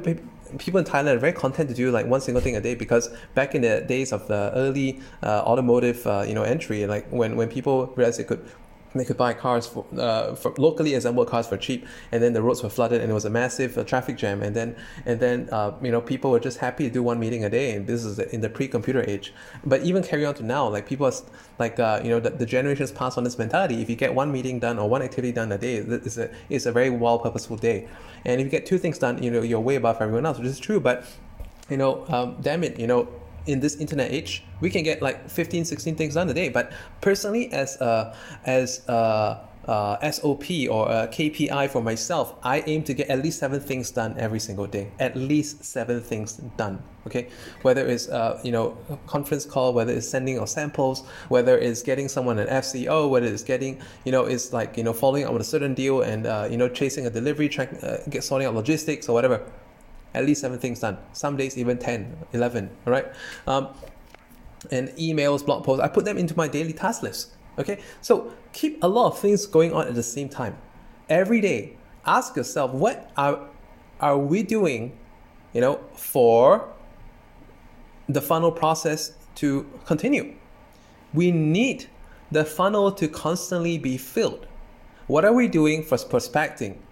people 0.58 0.78
in 0.78 0.84
Thailand 0.84 1.16
are 1.16 1.18
very 1.18 1.32
content 1.32 1.68
to 1.68 1.74
do 1.74 1.90
like 1.90 2.06
one 2.06 2.20
single 2.20 2.40
thing 2.40 2.56
a 2.56 2.60
day 2.60 2.74
because 2.74 3.10
back 3.34 3.54
in 3.54 3.62
the 3.62 3.80
days 3.80 4.12
of 4.12 4.26
the 4.28 4.52
early 4.54 5.00
uh, 5.22 5.42
automotive, 5.44 6.06
uh, 6.06 6.24
you 6.26 6.34
know, 6.34 6.42
entry, 6.42 6.86
like 6.86 7.08
when 7.10 7.36
when 7.36 7.48
people 7.48 7.86
realized 7.96 8.18
they 8.18 8.24
could 8.24 8.44
they 9.00 9.04
could 9.04 9.16
buy 9.16 9.34
cars 9.34 9.66
for, 9.66 9.84
uh, 9.98 10.34
for 10.34 10.54
locally 10.58 10.94
assembled 10.94 11.28
cars 11.28 11.46
for 11.46 11.56
cheap, 11.56 11.86
and 12.12 12.22
then 12.22 12.32
the 12.32 12.42
roads 12.42 12.62
were 12.62 12.68
flooded, 12.68 13.00
and 13.00 13.10
it 13.10 13.14
was 13.14 13.24
a 13.24 13.30
massive 13.30 13.76
uh, 13.76 13.84
traffic 13.84 14.16
jam. 14.16 14.42
And 14.42 14.54
then, 14.54 14.76
and 15.04 15.20
then, 15.20 15.48
uh, 15.50 15.72
you 15.82 15.90
know, 15.90 16.00
people 16.00 16.30
were 16.30 16.40
just 16.40 16.58
happy 16.58 16.84
to 16.84 16.90
do 16.90 17.02
one 17.02 17.18
meeting 17.18 17.44
a 17.44 17.50
day. 17.50 17.72
And 17.72 17.86
this 17.86 18.04
is 18.04 18.18
in 18.18 18.40
the 18.40 18.48
pre-computer 18.48 19.04
age. 19.08 19.32
But 19.64 19.82
even 19.82 20.02
carry 20.02 20.24
on 20.24 20.34
to 20.34 20.42
now, 20.42 20.68
like 20.68 20.86
people, 20.86 21.06
are, 21.06 21.12
like 21.58 21.78
uh, 21.78 22.00
you 22.04 22.10
know, 22.10 22.20
the, 22.20 22.30
the 22.30 22.46
generations 22.46 22.92
pass 22.92 23.16
on 23.18 23.24
this 23.24 23.38
mentality. 23.38 23.82
If 23.82 23.90
you 23.90 23.96
get 23.96 24.14
one 24.14 24.30
meeting 24.30 24.60
done 24.60 24.78
or 24.78 24.88
one 24.88 25.02
activity 25.02 25.32
done 25.32 25.50
a 25.52 25.58
day, 25.58 25.76
it's 25.76 26.16
a 26.16 26.30
it's 26.48 26.66
a 26.66 26.72
very 26.72 26.90
well 26.90 27.18
purposeful 27.18 27.56
day. 27.56 27.88
And 28.24 28.40
if 28.40 28.44
you 28.46 28.50
get 28.50 28.66
two 28.66 28.78
things 28.78 28.98
done, 28.98 29.22
you 29.22 29.30
know, 29.30 29.42
you're 29.42 29.60
way 29.60 29.76
above 29.76 30.00
everyone 30.00 30.26
else, 30.26 30.38
which 30.38 30.46
is 30.46 30.58
true. 30.58 30.80
But 30.80 31.04
you 31.68 31.76
know, 31.76 32.04
um, 32.08 32.36
damn 32.40 32.62
it, 32.64 32.78
you 32.78 32.86
know, 32.86 33.08
in 33.46 33.60
this 33.60 33.76
internet 33.76 34.10
age, 34.10 34.42
we 34.60 34.70
can 34.70 34.82
get 34.82 35.02
like 35.02 35.28
15, 35.28 35.64
16 35.64 35.96
things 35.96 36.14
done 36.14 36.28
a 36.28 36.34
day. 36.34 36.48
But 36.48 36.72
personally, 37.00 37.52
as 37.52 37.80
a, 37.80 38.16
as 38.44 38.86
a, 38.88 39.40
uh, 39.66 40.10
SOP 40.10 40.44
or 40.70 40.90
a 40.90 41.08
KPI 41.08 41.70
for 41.70 41.82
myself, 41.82 42.34
I 42.42 42.62
aim 42.66 42.82
to 42.84 42.94
get 42.94 43.08
at 43.08 43.22
least 43.22 43.38
seven 43.38 43.60
things 43.60 43.90
done 43.90 44.14
every 44.18 44.40
single 44.40 44.66
day. 44.66 44.90
At 44.98 45.16
least 45.16 45.64
seven 45.64 46.00
things 46.00 46.36
done. 46.56 46.82
Okay, 47.06 47.28
whether 47.62 47.86
it's 47.86 48.08
uh, 48.08 48.40
you 48.42 48.52
know 48.52 48.76
conference 49.06 49.44
call, 49.44 49.74
whether 49.74 49.92
it's 49.92 50.08
sending 50.08 50.38
of 50.38 50.48
samples, 50.48 51.06
whether 51.28 51.58
it's 51.58 51.82
getting 51.82 52.08
someone 52.08 52.38
an 52.38 52.48
FCO, 52.48 53.10
whether 53.10 53.26
it's 53.26 53.42
getting 53.42 53.80
you 54.04 54.12
know 54.12 54.24
it's 54.24 54.52
like 54.52 54.76
you 54.76 54.84
know 54.84 54.92
following 54.92 55.24
up 55.24 55.32
on 55.32 55.40
a 55.40 55.44
certain 55.44 55.74
deal 55.74 56.02
and 56.02 56.26
uh, 56.26 56.48
you 56.50 56.56
know 56.56 56.68
chasing 56.68 57.06
a 57.06 57.10
delivery, 57.10 57.48
track, 57.48 57.70
uh, 57.82 57.98
get 58.08 58.24
sorting 58.24 58.48
out 58.48 58.54
logistics 58.54 59.08
or 59.08 59.12
whatever 59.12 59.44
at 60.14 60.24
least 60.24 60.40
seven 60.40 60.58
things 60.58 60.80
done. 60.80 60.98
Some 61.12 61.36
days 61.36 61.58
even 61.58 61.78
10, 61.78 62.26
11, 62.32 62.70
all 62.86 62.92
right? 62.92 63.06
Um, 63.46 63.68
and 64.70 64.88
emails, 64.90 65.44
blog 65.44 65.64
posts, 65.64 65.82
I 65.82 65.88
put 65.88 66.04
them 66.04 66.16
into 66.16 66.36
my 66.36 66.48
daily 66.48 66.72
task 66.72 67.02
list. 67.02 67.32
Okay, 67.58 67.80
so 68.00 68.32
keep 68.52 68.82
a 68.82 68.88
lot 68.88 69.06
of 69.06 69.18
things 69.18 69.46
going 69.46 69.72
on 69.72 69.86
at 69.86 69.94
the 69.94 70.02
same 70.02 70.28
time. 70.28 70.56
Every 71.08 71.40
day, 71.40 71.76
ask 72.06 72.34
yourself, 72.36 72.72
what 72.72 73.10
are 73.16 73.48
are 74.00 74.18
we 74.18 74.42
doing, 74.42 74.98
you 75.52 75.60
know, 75.60 75.80
for 75.94 76.68
the 78.08 78.20
funnel 78.20 78.50
process 78.50 79.12
to 79.36 79.70
continue? 79.84 80.34
We 81.12 81.30
need 81.30 81.86
the 82.32 82.44
funnel 82.44 82.90
to 82.92 83.06
constantly 83.06 83.78
be 83.78 83.96
filled. 83.96 84.48
What 85.06 85.24
are 85.24 85.32
we 85.32 85.46
doing 85.46 85.84
for 85.84 85.96
prospecting? 85.98 86.82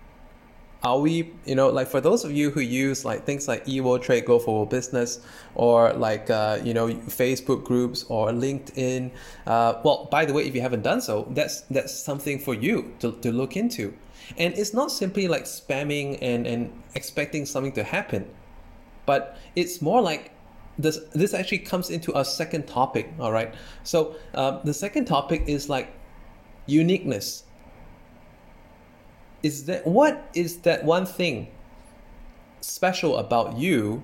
Are 0.85 0.99
we 0.99 1.33
you 1.45 1.55
know 1.55 1.69
like 1.69 1.87
for 1.87 2.01
those 2.01 2.25
of 2.25 2.33
you 2.33 2.51
who 2.51 2.61
use 2.61 3.05
like 3.05 3.25
things 3.25 3.47
like 3.47 3.65
eWorld 3.67 4.03
Trade 4.03 4.25
Go 4.25 4.39
for 4.39 4.67
Business 4.67 5.21
or 5.55 5.93
like 5.93 6.29
uh, 6.29 6.59
you 6.63 6.75
know 6.75 6.89
Facebook 6.89 7.65
groups 7.65 8.05
or 8.09 8.31
LinkedIn 8.31 9.11
uh, 9.47 9.75
well 9.85 10.09
by 10.11 10.25
the 10.25 10.33
way 10.33 10.43
if 10.45 10.55
you 10.55 10.61
haven't 10.61 10.83
done 10.83 11.01
so 11.01 11.27
that's 11.31 11.61
that's 11.63 11.93
something 11.93 12.39
for 12.39 12.55
you 12.55 12.95
to, 13.01 13.13
to 13.13 13.31
look 13.31 13.57
into. 13.57 13.95
And 14.39 14.55
it's 14.57 14.73
not 14.73 14.91
simply 14.91 15.29
like 15.29 15.45
spamming 15.45 16.19
and 16.21 16.47
and 16.47 16.73
expecting 16.95 17.47
something 17.47 17.73
to 17.73 17.85
happen 17.85 18.29
but 19.07 19.37
it's 19.55 19.83
more 19.83 20.01
like 20.01 20.33
this 20.79 20.99
this 21.13 21.35
actually 21.35 21.59
comes 21.59 21.91
into 21.91 22.13
our 22.15 22.25
second 22.25 22.67
topic 22.67 23.13
all 23.21 23.31
right? 23.31 23.55
So 23.85 24.17
uh, 24.35 24.61
the 24.65 24.75
second 24.75 25.05
topic 25.05 25.45
is 25.47 25.69
like 25.69 25.93
uniqueness 26.67 27.45
is 29.43 29.65
that 29.67 29.87
what 29.87 30.29
is 30.35 30.59
that 30.59 30.85
one 30.85 31.07
thing 31.07 31.49
special 32.61 33.17
about 33.17 33.57
you 33.59 34.03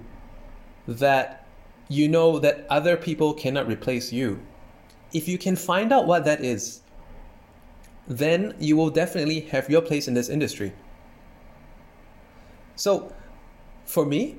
that 0.86 1.46
you 1.88 2.08
know 2.08 2.38
that 2.38 2.66
other 2.68 2.96
people 2.96 3.34
cannot 3.34 3.66
replace 3.66 4.12
you? 4.12 4.40
If 5.12 5.28
you 5.28 5.38
can 5.38 5.56
find 5.56 5.92
out 5.92 6.06
what 6.06 6.24
that 6.24 6.44
is 6.44 6.82
then 8.08 8.54
you 8.58 8.74
will 8.74 8.88
definitely 8.88 9.40
have 9.40 9.68
your 9.68 9.82
place 9.82 10.08
in 10.08 10.14
this 10.14 10.30
industry. 10.30 10.72
So 12.74 13.12
for 13.84 14.06
me 14.06 14.38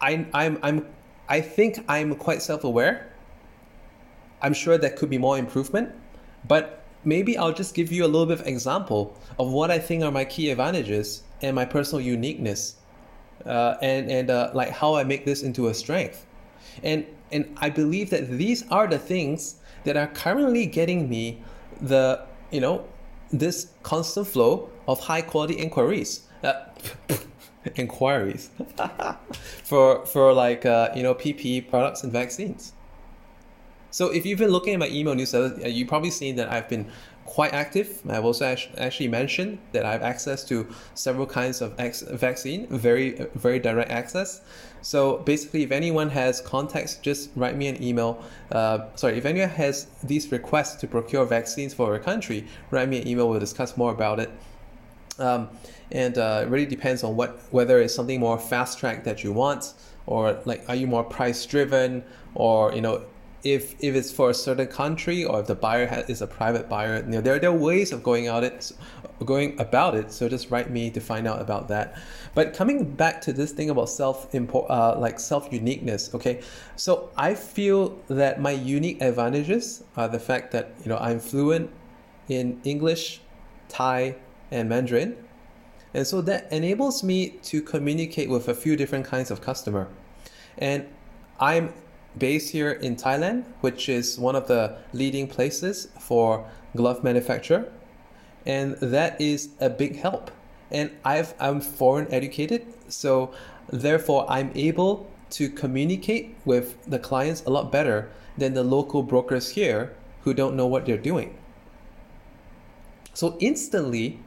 I, 0.00 0.26
I'm, 0.32 0.58
I'm, 0.62 0.86
I 1.28 1.40
think 1.40 1.84
I'm 1.88 2.14
quite 2.14 2.40
self-aware. 2.40 3.12
I'm 4.40 4.54
sure 4.54 4.78
there 4.78 4.90
could 4.90 5.10
be 5.10 5.18
more 5.18 5.36
improvement 5.38 5.94
but 6.46 6.77
maybe 7.04 7.36
I'll 7.36 7.52
just 7.52 7.74
give 7.74 7.92
you 7.92 8.04
a 8.04 8.06
little 8.06 8.26
bit 8.26 8.40
of 8.40 8.46
example 8.46 9.16
of 9.38 9.50
what 9.50 9.70
I 9.70 9.78
think 9.78 10.02
are 10.02 10.10
my 10.10 10.24
key 10.24 10.50
advantages 10.50 11.22
and 11.42 11.54
my 11.54 11.64
personal 11.64 12.00
uniqueness, 12.00 12.76
uh, 13.46 13.76
and 13.82 14.10
and 14.10 14.30
uh, 14.30 14.50
like 14.54 14.70
how 14.70 14.94
I 14.94 15.04
make 15.04 15.24
this 15.24 15.42
into 15.42 15.68
a 15.68 15.74
strength, 15.74 16.26
and 16.82 17.06
and 17.32 17.56
I 17.58 17.70
believe 17.70 18.10
that 18.10 18.28
these 18.30 18.68
are 18.70 18.86
the 18.86 18.98
things 18.98 19.56
that 19.84 19.96
are 19.96 20.08
currently 20.08 20.66
getting 20.66 21.08
me 21.08 21.40
the 21.80 22.22
you 22.50 22.60
know 22.60 22.84
this 23.30 23.68
constant 23.82 24.26
flow 24.26 24.70
of 24.86 25.00
high 25.00 25.22
quality 25.22 25.54
inquiries. 25.54 26.22
Uh, 26.42 26.64
inquiries 27.76 28.50
for 29.64 30.06
for 30.06 30.32
like 30.32 30.64
uh, 30.64 30.90
you 30.94 31.02
know 31.02 31.14
PPE 31.14 31.68
products 31.68 32.02
and 32.02 32.12
vaccines. 32.12 32.72
So 33.98 34.10
if 34.10 34.24
you've 34.24 34.38
been 34.38 34.50
looking 34.50 34.74
at 34.74 34.78
my 34.78 34.86
email 34.90 35.16
newsletter, 35.16 35.60
uh, 35.60 35.66
you've 35.66 35.88
probably 35.88 36.12
seen 36.12 36.36
that 36.36 36.52
I've 36.52 36.68
been 36.68 36.86
quite 37.24 37.52
active. 37.52 38.00
I've 38.08 38.24
also 38.24 38.44
actually 38.76 39.08
mentioned 39.08 39.58
that 39.72 39.84
I 39.84 39.90
have 39.90 40.02
access 40.02 40.44
to 40.44 40.68
several 40.94 41.26
kinds 41.26 41.60
of 41.60 41.76
vaccine, 41.76 42.68
very 42.68 43.26
very 43.34 43.58
direct 43.58 43.90
access. 43.90 44.40
So 44.82 45.16
basically, 45.16 45.64
if 45.64 45.72
anyone 45.72 46.10
has 46.10 46.40
contacts, 46.40 46.98
just 46.98 47.30
write 47.34 47.56
me 47.56 47.66
an 47.66 47.82
email. 47.82 48.22
Uh, 48.52 48.86
sorry, 48.94 49.18
if 49.18 49.24
anyone 49.24 49.48
has 49.48 49.88
these 50.04 50.30
requests 50.30 50.76
to 50.76 50.86
procure 50.86 51.24
vaccines 51.24 51.74
for 51.74 51.96
a 51.96 51.98
country, 51.98 52.46
write 52.70 52.88
me 52.88 53.02
an 53.02 53.08
email. 53.08 53.28
We'll 53.28 53.40
discuss 53.40 53.76
more 53.76 53.90
about 53.90 54.20
it. 54.20 54.30
Um, 55.18 55.48
and 55.90 56.16
uh, 56.16 56.44
it 56.44 56.48
really 56.50 56.66
depends 56.66 57.02
on 57.02 57.16
what 57.16 57.40
whether 57.50 57.80
it's 57.80 57.96
something 57.96 58.20
more 58.20 58.38
fast 58.38 58.78
track 58.78 59.02
that 59.02 59.24
you 59.24 59.32
want, 59.32 59.74
or 60.06 60.38
like 60.44 60.62
are 60.68 60.76
you 60.76 60.86
more 60.86 61.02
price 61.02 61.44
driven, 61.44 62.04
or 62.36 62.72
you 62.72 62.80
know 62.80 63.02
if 63.44 63.76
if 63.80 63.94
it's 63.94 64.10
for 64.10 64.30
a 64.30 64.34
certain 64.34 64.66
country 64.66 65.24
or 65.24 65.40
if 65.40 65.46
the 65.46 65.54
buyer 65.54 65.86
has, 65.86 66.08
is 66.10 66.22
a 66.22 66.26
private 66.26 66.68
buyer, 66.68 66.96
you 66.96 67.10
know, 67.12 67.20
there, 67.20 67.38
there 67.38 67.50
are 67.50 67.56
ways 67.56 67.92
of 67.92 68.02
going 68.02 68.26
out 68.26 68.42
it, 68.42 68.72
going 69.24 69.58
about 69.60 69.94
it. 69.94 70.10
So 70.12 70.28
just 70.28 70.50
write 70.50 70.70
me 70.70 70.90
to 70.90 71.00
find 71.00 71.26
out 71.26 71.40
about 71.40 71.68
that. 71.68 71.96
But 72.34 72.54
coming 72.54 72.84
back 72.84 73.20
to 73.22 73.32
this 73.32 73.52
thing 73.52 73.70
about 73.70 73.88
self 73.88 74.34
import, 74.34 74.70
uh, 74.70 74.98
like 74.98 75.20
self 75.20 75.52
uniqueness. 75.52 76.14
Okay, 76.14 76.42
so 76.76 77.10
I 77.16 77.34
feel 77.34 77.98
that 78.08 78.40
my 78.40 78.50
unique 78.50 79.00
advantages 79.00 79.84
are 79.96 80.08
the 80.08 80.20
fact 80.20 80.50
that 80.52 80.72
you 80.82 80.88
know 80.88 80.98
I'm 80.98 81.20
fluent 81.20 81.70
in 82.28 82.60
English, 82.64 83.20
Thai, 83.68 84.16
and 84.50 84.68
Mandarin, 84.68 85.16
and 85.94 86.06
so 86.06 86.20
that 86.22 86.52
enables 86.52 87.04
me 87.04 87.30
to 87.44 87.62
communicate 87.62 88.28
with 88.28 88.48
a 88.48 88.54
few 88.54 88.74
different 88.76 89.06
kinds 89.06 89.30
of 89.30 89.40
customer, 89.40 89.88
and 90.58 90.86
I'm 91.38 91.72
based 92.18 92.50
here 92.50 92.72
in 92.72 92.96
Thailand, 92.96 93.44
which 93.60 93.88
is 93.88 94.18
one 94.18 94.36
of 94.36 94.48
the 94.48 94.78
leading 94.92 95.26
places 95.26 95.88
for 95.98 96.48
glove 96.76 97.02
manufacture. 97.02 97.72
And 98.46 98.76
that 98.76 99.20
is 99.20 99.50
a 99.60 99.70
big 99.70 99.96
help. 99.96 100.30
And 100.70 100.90
I've, 101.04 101.34
I'm 101.40 101.60
foreign 101.60 102.12
educated, 102.12 102.66
so 102.88 103.32
therefore 103.70 104.26
I'm 104.28 104.50
able 104.54 105.10
to 105.30 105.48
communicate 105.48 106.34
with 106.44 106.82
the 106.86 106.98
clients 106.98 107.44
a 107.44 107.50
lot 107.50 107.70
better 107.70 108.10
than 108.36 108.54
the 108.54 108.64
local 108.64 109.02
brokers 109.02 109.50
here 109.50 109.94
who 110.22 110.34
don't 110.34 110.56
know 110.56 110.66
what 110.66 110.86
they're 110.86 110.96
doing. 110.96 111.36
So 113.14 113.36
instantly, 113.40 114.20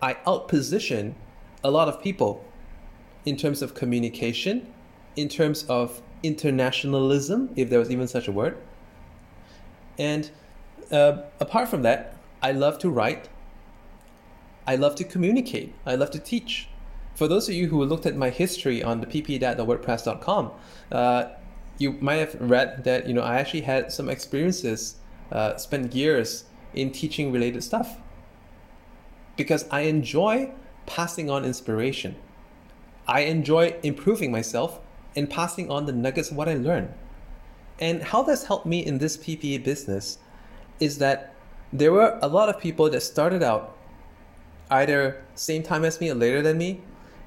I 0.00 0.14
outposition 0.26 1.14
a 1.62 1.70
lot 1.70 1.88
of 1.88 2.02
people 2.02 2.44
in 3.24 3.36
terms 3.36 3.62
of 3.62 3.74
communication, 3.74 4.72
in 5.16 5.28
terms 5.28 5.64
of 5.64 6.02
internationalism, 6.22 7.50
if 7.56 7.70
there 7.70 7.78
was 7.78 7.90
even 7.90 8.08
such 8.08 8.28
a 8.28 8.32
word. 8.32 8.56
And 9.98 10.30
uh, 10.90 11.22
apart 11.40 11.68
from 11.68 11.82
that, 11.82 12.16
I 12.42 12.52
love 12.52 12.78
to 12.80 12.90
write. 12.90 13.28
I 14.66 14.76
love 14.76 14.94
to 14.96 15.04
communicate. 15.04 15.74
I 15.86 15.94
love 15.94 16.10
to 16.12 16.18
teach. 16.18 16.68
For 17.14 17.28
those 17.28 17.48
of 17.48 17.54
you 17.54 17.68
who 17.68 17.84
looked 17.84 18.06
at 18.06 18.16
my 18.16 18.30
history 18.30 18.82
on 18.82 19.00
the 19.00 19.06
ppedad.wordpress.com, 19.06 20.50
uh, 20.90 21.24
you 21.78 21.92
might 21.92 22.16
have 22.16 22.36
read 22.40 22.84
that 22.84 23.06
you 23.06 23.14
know 23.14 23.22
I 23.22 23.36
actually 23.36 23.62
had 23.62 23.92
some 23.92 24.08
experiences, 24.08 24.96
uh, 25.30 25.56
spent 25.56 25.94
years 25.94 26.44
in 26.72 26.90
teaching 26.90 27.32
related 27.32 27.62
stuff. 27.62 27.98
Because 29.36 29.66
I 29.70 29.82
enjoy 29.82 30.52
passing 30.86 31.30
on 31.30 31.44
inspiration. 31.44 32.16
I 33.06 33.20
enjoy 33.22 33.76
improving 33.82 34.30
myself 34.30 34.80
and 35.16 35.30
passing 35.30 35.70
on 35.70 35.86
the 35.86 35.92
nuggets 35.92 36.30
of 36.30 36.36
what 36.36 36.48
I 36.48 36.54
learned. 36.54 36.92
And 37.80 38.02
how 38.02 38.22
that's 38.22 38.44
helped 38.44 38.66
me 38.66 38.84
in 38.84 38.98
this 38.98 39.16
PPE 39.16 39.64
business 39.64 40.18
is 40.80 40.98
that 40.98 41.34
there 41.72 41.92
were 41.92 42.18
a 42.22 42.28
lot 42.28 42.48
of 42.48 42.60
people 42.60 42.88
that 42.90 43.00
started 43.00 43.42
out 43.42 43.76
either 44.70 45.22
same 45.34 45.62
time 45.62 45.84
as 45.84 46.00
me 46.00 46.10
or 46.10 46.14
later 46.14 46.42
than 46.42 46.58
me, 46.58 46.80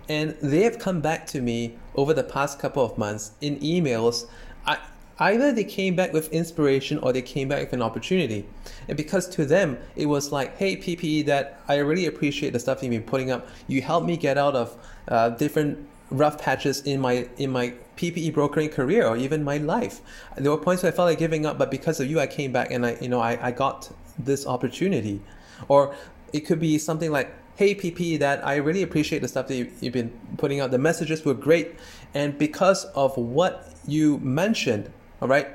and 0.09 0.35
they 0.41 0.63
have 0.63 0.79
come 0.79 1.01
back 1.01 1.27
to 1.27 1.41
me 1.41 1.77
over 1.95 2.13
the 2.13 2.23
past 2.23 2.59
couple 2.59 2.83
of 2.83 2.97
months 2.97 3.31
in 3.41 3.59
emails. 3.59 4.25
I, 4.65 4.77
either 5.19 5.51
they 5.51 5.63
came 5.63 5.95
back 5.95 6.13
with 6.13 6.31
inspiration 6.31 6.97
or 6.99 7.11
they 7.11 7.21
came 7.21 7.49
back 7.49 7.59
with 7.59 7.73
an 7.73 7.81
opportunity. 7.81 8.47
And 8.87 8.95
because 8.95 9.27
to 9.29 9.45
them, 9.45 9.77
it 9.95 10.05
was 10.05 10.31
like, 10.31 10.57
hey, 10.57 10.77
PPE 10.77 11.25
Dad, 11.25 11.55
I 11.67 11.77
really 11.77 12.05
appreciate 12.05 12.53
the 12.53 12.59
stuff 12.59 12.81
you've 12.81 12.91
been 12.91 13.03
putting 13.03 13.31
up. 13.31 13.47
You 13.67 13.81
helped 13.81 14.07
me 14.07 14.15
get 14.15 14.37
out 14.37 14.55
of 14.55 14.77
uh, 15.09 15.29
different 15.29 15.87
rough 16.09 16.37
patches 16.37 16.81
in 16.81 16.99
my 16.99 17.27
in 17.37 17.51
my 17.51 17.73
PPE 17.97 18.33
brokering 18.33 18.69
career 18.69 19.05
or 19.05 19.17
even 19.17 19.43
my 19.43 19.57
life. 19.57 20.01
There 20.37 20.51
were 20.51 20.57
points 20.57 20.83
where 20.83 20.91
I 20.91 20.95
felt 20.95 21.07
like 21.07 21.19
giving 21.19 21.45
up, 21.45 21.57
but 21.57 21.71
because 21.71 21.99
of 21.99 22.09
you, 22.09 22.19
I 22.19 22.27
came 22.27 22.51
back 22.51 22.71
and 22.71 22.85
I 22.85 22.97
you 23.01 23.09
know 23.09 23.19
I, 23.19 23.47
I 23.47 23.51
got 23.51 23.91
this 24.17 24.45
opportunity. 24.47 25.21
Or 25.67 25.95
it 26.33 26.41
could 26.41 26.59
be 26.59 26.77
something 26.77 27.11
like, 27.11 27.33
hey 27.55 27.75
PPE 27.75 28.19
Dad, 28.19 28.41
I 28.43 28.57
really 28.57 28.83
appreciate 28.83 29.21
the 29.21 29.27
stuff 29.27 29.47
that 29.47 29.55
you, 29.55 29.71
you've 29.81 29.93
been 29.93 30.11
putting 30.37 30.59
out. 30.59 30.71
The 30.71 30.77
messages 30.77 31.25
were 31.25 31.33
great, 31.33 31.75
and 32.13 32.37
because 32.37 32.85
of 32.85 33.17
what 33.17 33.73
you 33.87 34.19
mentioned, 34.19 34.91
all 35.21 35.27
right, 35.27 35.47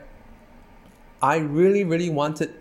I 1.23 1.37
really 1.39 1.85
really 1.85 2.11
wanted 2.11 2.55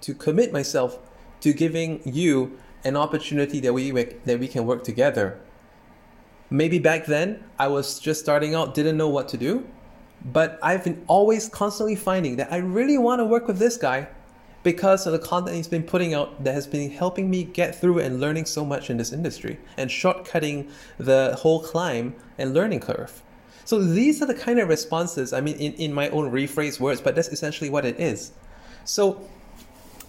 to 0.00 0.14
commit 0.14 0.52
myself 0.52 0.98
to 1.40 1.52
giving 1.52 2.00
you 2.04 2.58
an 2.84 2.96
opportunity 2.96 3.60
that 3.60 3.72
we 3.72 3.90
that 3.90 4.38
we 4.38 4.48
can 4.48 4.64
work 4.64 4.84
together 4.84 5.40
Maybe 6.50 6.78
back 6.78 7.06
then 7.06 7.44
I 7.58 7.68
was 7.68 7.98
just 7.98 8.20
starting 8.20 8.54
out, 8.54 8.74
didn't 8.74 8.96
know 8.96 9.08
what 9.08 9.28
to 9.28 9.36
do, 9.36 9.66
but 10.24 10.58
I've 10.62 10.84
been 10.84 11.04
always 11.06 11.48
constantly 11.48 11.94
finding 11.94 12.36
that 12.36 12.52
I 12.52 12.58
really 12.58 12.98
want 12.98 13.20
to 13.20 13.24
work 13.24 13.46
with 13.46 13.58
this 13.58 13.76
guy 13.76 14.08
because 14.62 15.06
of 15.06 15.12
the 15.12 15.18
content 15.18 15.56
he's 15.56 15.68
been 15.68 15.82
putting 15.82 16.14
out 16.14 16.42
that 16.44 16.52
has 16.52 16.66
been 16.66 16.90
helping 16.90 17.30
me 17.30 17.44
get 17.44 17.74
through 17.74 18.00
and 18.00 18.20
learning 18.20 18.44
so 18.44 18.64
much 18.64 18.90
in 18.90 18.96
this 18.96 19.12
industry 19.12 19.58
and 19.76 19.88
shortcutting 19.88 20.70
the 20.98 21.36
whole 21.38 21.62
climb 21.62 22.14
and 22.38 22.54
learning 22.54 22.80
curve. 22.80 23.22
So 23.64 23.78
these 23.80 24.22
are 24.22 24.26
the 24.26 24.34
kind 24.34 24.58
of 24.58 24.68
responses, 24.68 25.32
I 25.32 25.42
mean, 25.42 25.56
in, 25.56 25.74
in 25.74 25.92
my 25.92 26.08
own 26.08 26.30
rephrase 26.30 26.80
words, 26.80 27.00
but 27.00 27.14
that's 27.14 27.28
essentially 27.28 27.70
what 27.70 27.84
it 27.84 28.00
is. 28.00 28.32
So 28.84 29.28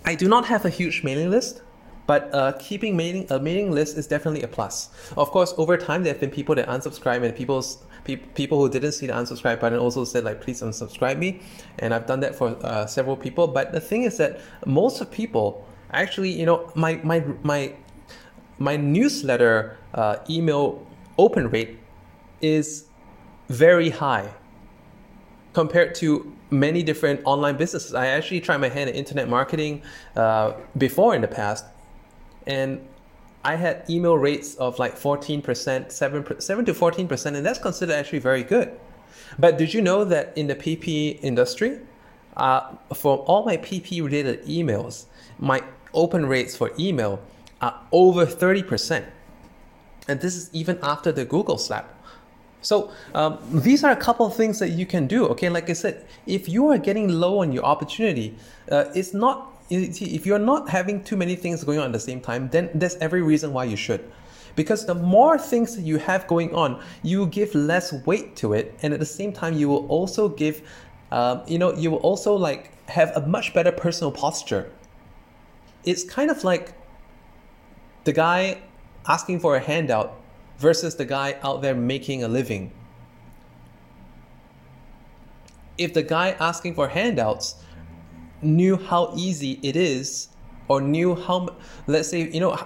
I 0.05 0.15
do 0.15 0.27
not 0.27 0.46
have 0.46 0.65
a 0.65 0.69
huge 0.69 1.03
mailing 1.03 1.29
list. 1.29 1.62
But 2.10 2.34
uh, 2.34 2.54
keeping 2.54 2.98
mailing 2.98 3.28
a 3.30 3.39
mailing 3.39 3.70
list 3.72 3.96
is 3.96 4.08
definitely 4.08 4.42
a 4.42 4.48
plus. 4.48 4.89
Of 5.16 5.30
course, 5.30 5.54
over 5.60 5.78
time 5.78 6.01
there 6.01 6.12
have 6.12 6.20
been 6.20 6.32
people 6.32 6.56
that 6.56 6.68
unsubscribe 6.68 7.22
and 7.24 7.36
people's 7.36 7.84
pe- 8.04 8.16
people 8.39 8.58
who 8.60 8.68
didn't 8.68 8.94
see 8.94 9.06
the 9.06 9.13
unsubscribe 9.13 9.60
button 9.60 9.78
also 9.78 10.06
said 10.06 10.24
like 10.24 10.42
please 10.42 10.63
unsubscribe 10.63 11.20
me, 11.20 11.30
and 11.78 11.94
I've 11.94 12.08
done 12.08 12.20
that 12.22 12.34
for 12.34 12.58
uh, 12.63 12.88
several 12.88 13.16
people. 13.16 13.46
But 13.46 13.74
the 13.74 13.80
thing 13.80 14.01
is 14.10 14.18
that 14.18 14.42
most 14.66 15.01
of 15.01 15.12
people 15.12 15.68
actually, 15.92 16.32
you 16.32 16.48
know, 16.48 16.72
my 16.74 17.00
my 17.04 17.24
my 17.44 17.75
my 18.58 18.75
newsletter 18.75 19.78
uh, 19.94 20.16
email 20.28 20.84
open 21.20 21.48
rate 21.51 21.78
is 22.42 22.86
very 23.50 23.92
high 23.92 24.34
compared 25.54 25.94
to 26.01 26.36
many 26.50 26.82
different 26.82 27.22
online 27.25 27.56
businesses. 27.56 27.94
I 27.94 28.08
actually 28.08 28.42
tried 28.42 28.58
my 28.58 28.70
hand 28.70 28.89
at 28.89 28.96
internet 28.96 29.30
marketing 29.30 29.84
uh, 30.16 30.54
before 30.75 31.13
in 31.13 31.22
the 31.22 31.28
past, 31.28 31.66
and 32.48 32.86
I 33.43 33.55
had 33.55 33.86
email 33.89 34.17
rates 34.17 34.55
of 34.55 34.79
like 34.79 34.98
14%, 34.98 35.91
7, 35.91 36.41
7 36.41 36.65
to 36.65 36.74
14%, 36.74 37.25
and 37.36 37.46
that's 37.46 37.60
considered 37.60 37.93
actually 37.93 38.19
very 38.19 38.43
good. 38.43 38.77
But 39.38 39.58
did 39.58 39.74
you 39.74 39.81
know 39.81 40.03
that 40.05 40.38
in 40.38 40.48
the 40.48 40.55
PP 40.55 41.19
industry, 41.22 41.79
uh, 42.36 42.75
for 42.93 43.17
all 43.19 43.46
my 43.46 43.58
PP 43.58 44.03
related 44.03 44.46
emails, 44.46 45.05
my 45.38 45.62
open 45.93 46.25
rates 46.25 46.55
for 46.55 46.72
email 46.77 47.22
are 47.62 47.79
over 47.91 48.25
30%. 48.25 49.05
And 50.08 50.22
this 50.22 50.36
is 50.36 50.50
even 50.53 50.79
after 50.81 51.12
the 51.12 51.25
Google 51.25 51.58
slap. 51.58 51.96
So 52.62 52.91
um, 53.13 53.39
these 53.51 53.84
are 53.84 53.91
a 53.91 53.96
couple 53.96 54.25
of 54.25 54.36
things 54.36 54.60
that 54.60 54.69
you 54.69 54.86
can 54.86 55.08
do. 55.08 55.25
Okay, 55.27 55.50
like 55.50 55.69
I 55.69 55.74
said, 55.74 56.05
if 56.25 56.50
you 56.50 56.67
are 56.69 56.77
getting 56.77 57.08
low 57.08 57.39
on 57.39 57.51
your 57.51 57.63
opportunity, 57.63 58.36
uh, 58.69 58.86
it's 58.93 59.13
not 59.13 59.53
if 59.69 60.25
you're 60.25 60.39
not 60.39 60.69
having 60.69 61.03
too 61.03 61.15
many 61.15 61.35
things 61.35 61.63
going 61.63 61.79
on 61.79 61.85
at 61.85 61.93
the 61.93 61.99
same 61.99 62.21
time, 62.21 62.49
then 62.49 62.69
there's 62.73 62.95
every 62.95 63.21
reason 63.21 63.53
why 63.53 63.65
you 63.65 63.75
should. 63.75 64.11
Because 64.55 64.85
the 64.85 64.95
more 64.95 65.38
things 65.38 65.79
you 65.79 65.97
have 65.99 66.27
going 66.27 66.53
on, 66.53 66.81
you 67.03 67.27
give 67.27 67.53
less 67.53 67.93
weight 68.05 68.35
to 68.38 68.53
it, 68.53 68.75
and 68.81 68.93
at 68.93 68.99
the 68.99 69.05
same 69.05 69.31
time, 69.31 69.53
you 69.53 69.69
will 69.69 69.85
also 69.88 70.27
give, 70.27 70.67
um, 71.11 71.43
you 71.47 71.59
know, 71.59 71.73
you 71.73 71.91
will 71.91 71.99
also 71.99 72.33
like 72.33 72.71
have 72.89 73.15
a 73.15 73.25
much 73.25 73.53
better 73.53 73.71
personal 73.71 74.11
posture. 74.11 74.71
It's 75.85 76.03
kind 76.03 76.29
of 76.29 76.43
like 76.43 76.73
the 78.03 78.11
guy 78.11 78.61
asking 79.07 79.39
for 79.39 79.55
a 79.55 79.59
handout 79.59 80.19
versus 80.57 80.95
the 80.95 81.05
guy 81.05 81.38
out 81.41 81.61
there 81.61 81.75
making 81.75 82.23
a 82.23 82.27
living. 82.27 82.71
If 85.77 85.93
the 85.93 86.03
guy 86.03 86.31
asking 86.39 86.75
for 86.75 86.89
handouts 86.89 87.55
knew 88.41 88.77
how 88.77 89.13
easy 89.15 89.60
it 89.63 89.75
is, 89.75 90.29
or 90.67 90.81
knew 90.81 91.15
how, 91.15 91.55
let's 91.88 92.10
say, 92.10 92.29
you 92.29 92.39
know, 92.39 92.58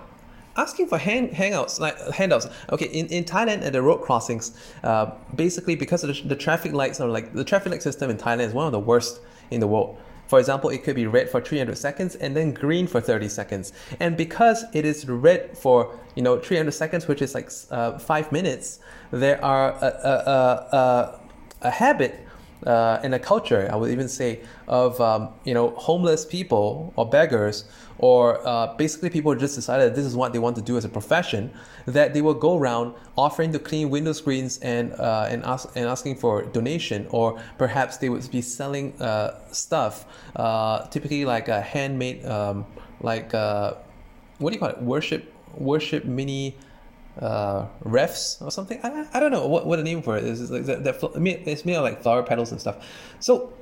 asking 0.55 0.87
for 0.87 0.97
hand, 0.97 1.31
hangouts 1.31 1.79
like 1.79 1.97
handouts 2.11 2.47
okay 2.71 2.85
in, 2.85 3.07
in 3.07 3.23
thailand 3.23 3.65
at 3.65 3.73
the 3.73 3.81
road 3.81 3.97
crossings 4.03 4.55
uh, 4.83 5.09
basically 5.35 5.75
because 5.75 6.03
of 6.03 6.15
the, 6.15 6.27
the 6.27 6.35
traffic 6.35 6.73
lights 6.73 7.01
are 7.01 7.07
like 7.07 7.33
the 7.33 7.43
traffic 7.43 7.71
light 7.71 7.81
system 7.81 8.11
in 8.11 8.17
thailand 8.17 8.41
is 8.41 8.53
one 8.53 8.67
of 8.67 8.71
the 8.71 8.79
worst 8.79 9.19
in 9.49 9.59
the 9.59 9.65
world 9.65 9.97
for 10.27 10.39
example, 10.39 10.71
it 10.71 10.83
could 10.83 10.95
be 10.95 11.05
red 11.05 11.29
for 11.29 11.41
300 11.41 11.77
seconds 11.77 12.15
and 12.15 12.35
then 12.35 12.53
green 12.53 12.87
for 12.87 13.01
30 13.01 13.29
seconds. 13.29 13.71
And 13.99 14.17
because 14.17 14.65
it 14.73 14.85
is 14.85 15.07
red 15.07 15.55
for 15.55 15.99
you 16.15 16.23
know 16.23 16.39
300 16.39 16.71
seconds, 16.71 17.07
which 17.07 17.21
is 17.21 17.35
like 17.35 17.51
uh, 17.69 17.99
five 17.99 18.31
minutes, 18.31 18.79
there 19.11 19.43
are 19.45 19.73
a, 19.73 19.85
a, 19.85 20.77
a, 20.77 21.19
a 21.63 21.69
habit 21.69 22.22
uh, 22.65 22.99
and 23.03 23.13
a 23.13 23.19
culture, 23.19 23.69
I 23.71 23.75
would 23.75 23.91
even 23.91 24.07
say, 24.07 24.41
of 24.67 24.99
um, 25.01 25.29
you 25.43 25.53
know 25.53 25.71
homeless 25.71 26.25
people 26.25 26.93
or 26.95 27.09
beggars 27.09 27.65
or 27.99 28.45
uh, 28.47 28.75
basically 28.75 29.09
people 29.09 29.33
just 29.35 29.55
decided 29.55 29.95
this 29.95 30.05
is 30.05 30.15
what 30.15 30.33
they 30.33 30.39
want 30.39 30.55
to 30.55 30.61
do 30.61 30.77
as 30.77 30.85
a 30.85 30.89
profession, 30.89 31.51
that 31.85 32.13
they 32.13 32.21
will 32.21 32.33
go 32.33 32.57
around 32.57 32.93
offering 33.17 33.51
to 33.51 33.59
clean 33.59 33.89
window 33.89 34.11
screens 34.11 34.57
and 34.59 34.93
uh, 34.93 35.27
and 35.29 35.43
ask 35.45 35.69
and 35.75 35.85
asking 35.85 36.15
for 36.15 36.43
donation, 36.43 37.07
or 37.11 37.39
perhaps 37.57 37.97
they 37.97 38.09
would 38.09 38.29
be 38.31 38.41
selling 38.41 38.99
uh, 39.01 39.39
stuff, 39.51 40.05
uh, 40.35 40.85
typically 40.87 41.25
like 41.25 41.47
a 41.47 41.61
handmade, 41.61 42.25
um, 42.25 42.65
like 43.01 43.33
uh, 43.33 43.75
what 44.39 44.49
do 44.49 44.55
you 44.55 44.59
call 44.59 44.69
it, 44.69 44.81
worship 44.81 45.31
worship 45.55 46.05
mini 46.05 46.57
uh, 47.21 47.67
refs 47.83 48.41
or 48.41 48.51
something. 48.51 48.79
I, 48.83 49.07
I 49.13 49.19
don't 49.19 49.31
know 49.31 49.47
what, 49.47 49.65
what 49.65 49.77
the 49.77 49.83
name 49.83 50.01
for 50.01 50.17
it 50.17 50.23
is. 50.23 50.41
It's 50.41 50.51
like 50.51 50.65
that, 50.65 50.83
that 50.83 51.47
it's 51.47 51.65
made 51.65 51.75
of 51.75 51.83
like 51.83 52.01
flower 52.01 52.23
petals 52.23 52.51
and 52.51 52.59
stuff. 52.59 52.85
So, 53.19 53.53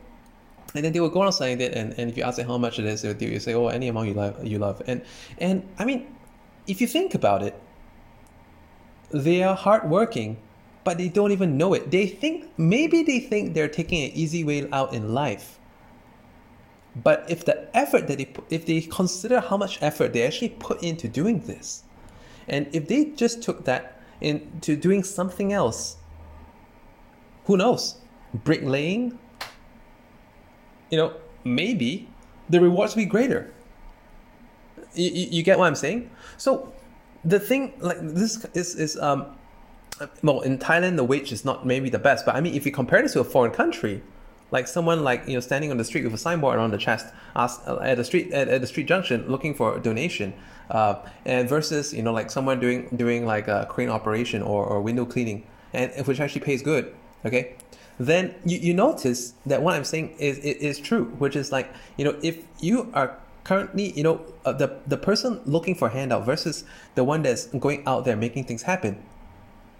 and 0.74 0.86
then 0.86 0.93
they 0.93 1.00
will 1.00 1.10
go 1.10 1.22
on 1.22 1.34
selling 1.34 1.60
it, 1.60 1.74
and, 1.74 1.93
and 1.98 2.10
if 2.10 2.17
you 2.17 2.24
ask 2.24 2.38
them 2.38 2.48
how 2.48 2.58
much 2.58 2.79
it 2.79 2.86
is, 2.86 3.01
they'll, 3.01 3.22
you 3.22 3.39
say, 3.39 3.53
oh, 3.53 3.67
any 3.67 3.89
amount 3.89 4.08
you 4.08 4.13
love, 4.13 4.46
you 4.46 4.58
love. 4.58 4.81
And 4.88 5.01
and 5.38 5.67
I 5.77 5.86
mean, 5.86 6.15
if 6.65 6.79
you 6.79 6.88
think 6.88 7.13
about 7.13 7.43
it, 7.43 7.60
they 9.10 9.43
are 9.43 9.56
hardworking, 9.56 10.38
but 10.86 10.97
they 10.97 11.10
don't 11.10 11.34
even 11.34 11.58
know 11.58 11.73
it. 11.73 11.91
They 11.91 12.08
think 12.08 12.49
maybe 12.58 13.04
they 13.04 13.19
think 13.19 13.54
they're 13.54 13.67
taking 13.67 14.04
an 14.04 14.12
easy 14.13 14.43
way 14.45 14.69
out 14.71 14.93
in 14.93 15.13
life. 15.13 15.60
But 16.95 17.26
if 17.30 17.45
the 17.45 17.76
effort 17.76 18.08
that 18.08 18.17
they 18.17 18.26
put, 18.26 18.45
if 18.49 18.65
they 18.65 18.82
consider 18.82 19.39
how 19.39 19.58
much 19.58 19.82
effort 19.82 20.13
they 20.13 20.23
actually 20.23 20.49
put 20.49 20.84
into 20.84 21.08
doing 21.08 21.39
this, 21.39 21.84
and 22.47 22.67
if 22.73 22.88
they 22.88 23.06
just 23.06 23.41
took 23.41 23.65
that 23.65 24.01
into 24.19 24.75
doing 24.75 25.04
something 25.04 25.51
else, 25.54 25.97
who 27.45 27.58
knows? 27.58 27.95
Bricklaying, 28.34 29.17
you 30.89 30.97
know, 30.97 31.13
maybe 31.43 32.10
the 32.49 32.60
rewards 32.60 32.95
will 32.95 33.04
be 33.04 33.10
greater. 33.10 33.51
You, 34.93 35.10
you, 35.10 35.27
you 35.32 35.43
get 35.43 35.58
what 35.58 35.67
I'm 35.67 35.75
saying? 35.75 36.12
So 36.38 36.73
the 37.23 37.39
thing 37.39 37.73
like 37.80 37.97
this 38.01 38.45
is 38.54 38.75
is 38.75 38.97
um 38.99 39.38
well 40.23 40.41
in 40.41 40.58
Thailand 40.58 40.95
the 40.95 41.04
wage 41.04 41.32
is 41.32 41.45
not 41.45 41.65
maybe 41.65 41.89
the 41.89 41.99
best, 41.99 42.25
but 42.25 42.36
I 42.36 42.41
mean 42.41 42.54
if 42.56 42.65
you 42.65 42.71
compare 42.71 43.01
this 43.01 43.13
to 43.13 43.21
a 43.21 43.23
foreign 43.23 43.51
country, 43.51 44.04
like 44.52 44.68
someone 44.68 45.04
like 45.04 45.28
you 45.28 45.34
know 45.34 45.40
standing 45.40 45.72
on 45.72 45.78
the 45.78 45.84
street 45.84 46.04
with 46.04 46.14
a 46.14 46.18
signboard 46.18 46.58
around 46.58 46.72
the 46.72 46.78
chest 46.78 47.08
ask, 47.36 47.62
uh, 47.68 47.80
at 47.80 47.98
the 47.98 48.04
street 48.04 48.32
at, 48.32 48.48
at 48.48 48.62
the 48.62 48.68
street 48.68 48.88
junction 48.88 49.28
looking 49.28 49.54
for 49.54 49.78
a 49.78 49.80
donation 49.80 50.34
uh, 50.70 50.96
and 51.26 51.50
versus 51.50 51.94
you 51.94 52.04
know 52.04 52.14
like 52.14 52.30
someone 52.30 52.60
doing 52.60 52.88
doing 52.96 53.26
like 53.26 53.48
a 53.48 53.66
crane 53.70 53.90
operation 53.90 54.42
or, 54.42 54.66
or 54.66 54.82
window 54.82 55.06
cleaning 55.06 55.46
and 55.74 56.06
which 56.06 56.20
actually 56.20 56.42
pays 56.42 56.62
good 56.62 56.94
okay? 57.26 57.56
Then 58.00 58.34
you, 58.46 58.58
you 58.58 58.74
notice 58.74 59.34
that 59.46 59.62
what 59.62 59.76
i'm 59.76 59.84
saying 59.84 60.16
is 60.18 60.40
is 60.40 60.80
true 60.80 61.06
which 61.20 61.36
is 61.36 61.52
like 61.52 61.72
you 61.98 62.06
know 62.06 62.18
if 62.24 62.44
you 62.60 62.90
are 62.96 63.18
currently 63.44 63.92
you 63.92 64.02
know 64.02 64.22
uh, 64.44 64.54
the 64.54 64.80
the 64.88 64.98
person 64.98 65.40
looking 65.46 65.76
for 65.76 65.90
handout 65.90 66.26
versus 66.26 66.64
the 66.96 67.04
one 67.04 67.22
that's 67.22 67.46
going 67.46 67.84
out 67.86 68.06
there 68.06 68.16
making 68.16 68.46
things 68.46 68.64
happen 68.64 69.04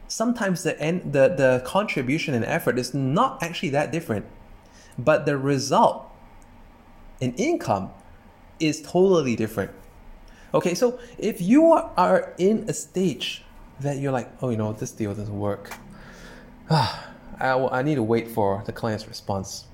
sometimes 0.08 0.62
the 0.62 0.80
end 0.80 1.14
the 1.14 1.30
the 1.30 1.64
contribution 1.66 2.36
and 2.36 2.46
effort 2.46 2.78
is 2.78 2.94
not 2.94 3.42
actually 3.42 3.70
that 3.70 3.92
different 3.92 4.26
but 5.04 5.26
the 5.26 5.38
result 5.38 6.10
in 7.20 7.34
income 7.36 7.92
is 8.60 8.82
totally 8.82 9.36
different. 9.36 9.72
Okay, 10.54 10.74
so 10.76 11.00
if 11.18 11.42
you 11.42 11.72
are 11.72 12.34
in 12.38 12.66
a 12.68 12.74
stage 12.74 13.44
that 13.80 13.98
you're 13.98 14.12
like, 14.12 14.30
oh, 14.42 14.50
you 14.50 14.58
know, 14.58 14.74
this 14.74 14.92
deal 14.92 15.14
doesn't 15.14 15.40
work, 15.40 15.72
ah, 16.70 17.12
I, 17.40 17.82
need 17.82 17.96
to 17.96 18.04
wait 18.04 18.28
for 18.28 18.62
the 18.66 18.72
client's 18.72 19.08
response. 19.08 19.66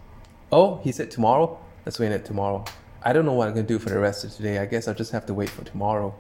Oh, 0.52 0.80
he 0.84 0.92
said 0.92 1.12
tomorrow? 1.12 1.60
Let's 1.86 2.00
wait 2.00 2.12
it 2.12 2.26
tomorrow. 2.26 2.63
I 3.04 3.12
don't 3.13 3.26
know 3.26 3.34
what 3.34 3.48
I'm 3.48 3.54
gonna 3.54 3.68
do 3.68 3.80
for 3.80 3.90
the 3.90 4.00
rest 4.00 4.24
of 4.24 4.34
today. 4.34 4.60
I 4.60 4.66
guess 4.66 4.88
I'll 4.88 4.94
just 4.94 5.12
have 5.12 5.26
to 5.28 5.34
wait 5.34 5.50
for 5.50 5.63
tomorrow. 5.63 6.13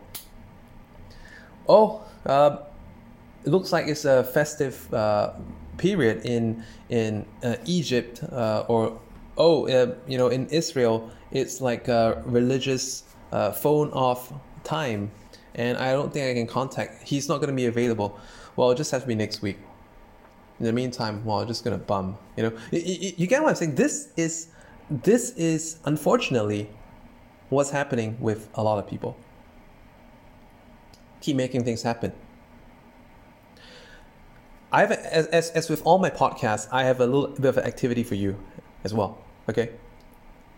Oh, 1.69 2.03
uh, 2.25 2.57
it 3.45 3.49
looks 3.49 3.71
like 3.71 3.87
it's 3.87 4.05
a 4.05 4.23
festive 4.23 4.93
uh, 4.93 5.33
period 5.77 6.25
in 6.25 6.63
in 6.89 7.25
uh, 7.43 7.55
Egypt 7.65 8.23
uh, 8.23 8.65
or 8.67 8.99
oh 9.37 9.67
uh, 9.67 9.95
you 10.07 10.17
know 10.17 10.27
in 10.27 10.47
Israel 10.47 11.11
it's 11.31 11.61
like 11.61 11.87
a 11.87 12.21
religious 12.25 13.03
uh, 13.31 13.51
phone 13.51 13.91
off 13.91 14.33
time. 14.63 15.11
And 15.55 15.77
I 15.77 15.91
don't 15.91 16.13
think 16.13 16.29
I 16.29 16.33
can 16.33 16.47
contact 16.47 17.07
he's 17.07 17.27
not 17.27 17.37
going 17.37 17.49
to 17.49 17.55
be 17.55 17.65
available. 17.65 18.19
Well 18.55 18.71
it 18.71 18.77
just 18.77 18.91
has 18.91 19.01
to 19.01 19.07
be 19.07 19.15
next 19.15 19.41
week. 19.41 19.57
In 20.59 20.65
the 20.65 20.73
meantime 20.73 21.23
well 21.25 21.39
I'm 21.39 21.47
just 21.47 21.63
going 21.63 21.77
to 21.77 21.83
bum 21.83 22.17
you 22.35 22.43
know? 22.43 22.53
You, 22.71 22.79
you, 22.79 23.11
you 23.17 23.27
get 23.27 23.41
what 23.41 23.49
I'm 23.49 23.55
saying? 23.55 23.75
This 23.75 24.09
is 24.15 24.47
this 24.89 25.31
is 25.31 25.79
unfortunately 25.85 26.69
what's 27.49 27.71
happening 27.71 28.17
with 28.19 28.49
a 28.55 28.63
lot 28.63 28.79
of 28.79 28.87
people. 28.87 29.17
Keep 31.21 31.35
making 31.35 31.63
things 31.63 31.81
happen 31.81 32.13
I 34.71 34.81
have 34.81 34.91
as, 34.91 35.27
as, 35.27 35.49
as 35.51 35.69
with 35.69 35.81
all 35.85 35.97
my 35.97 36.09
podcasts, 36.09 36.67
I 36.71 36.83
have 36.83 36.99
a 36.99 37.05
little 37.05 37.27
bit 37.27 37.45
of 37.45 37.57
an 37.57 37.63
activity 37.63 38.03
for 38.03 38.15
you 38.15 38.37
as 38.83 38.93
well. 38.93 39.17
Okay, 39.49 39.71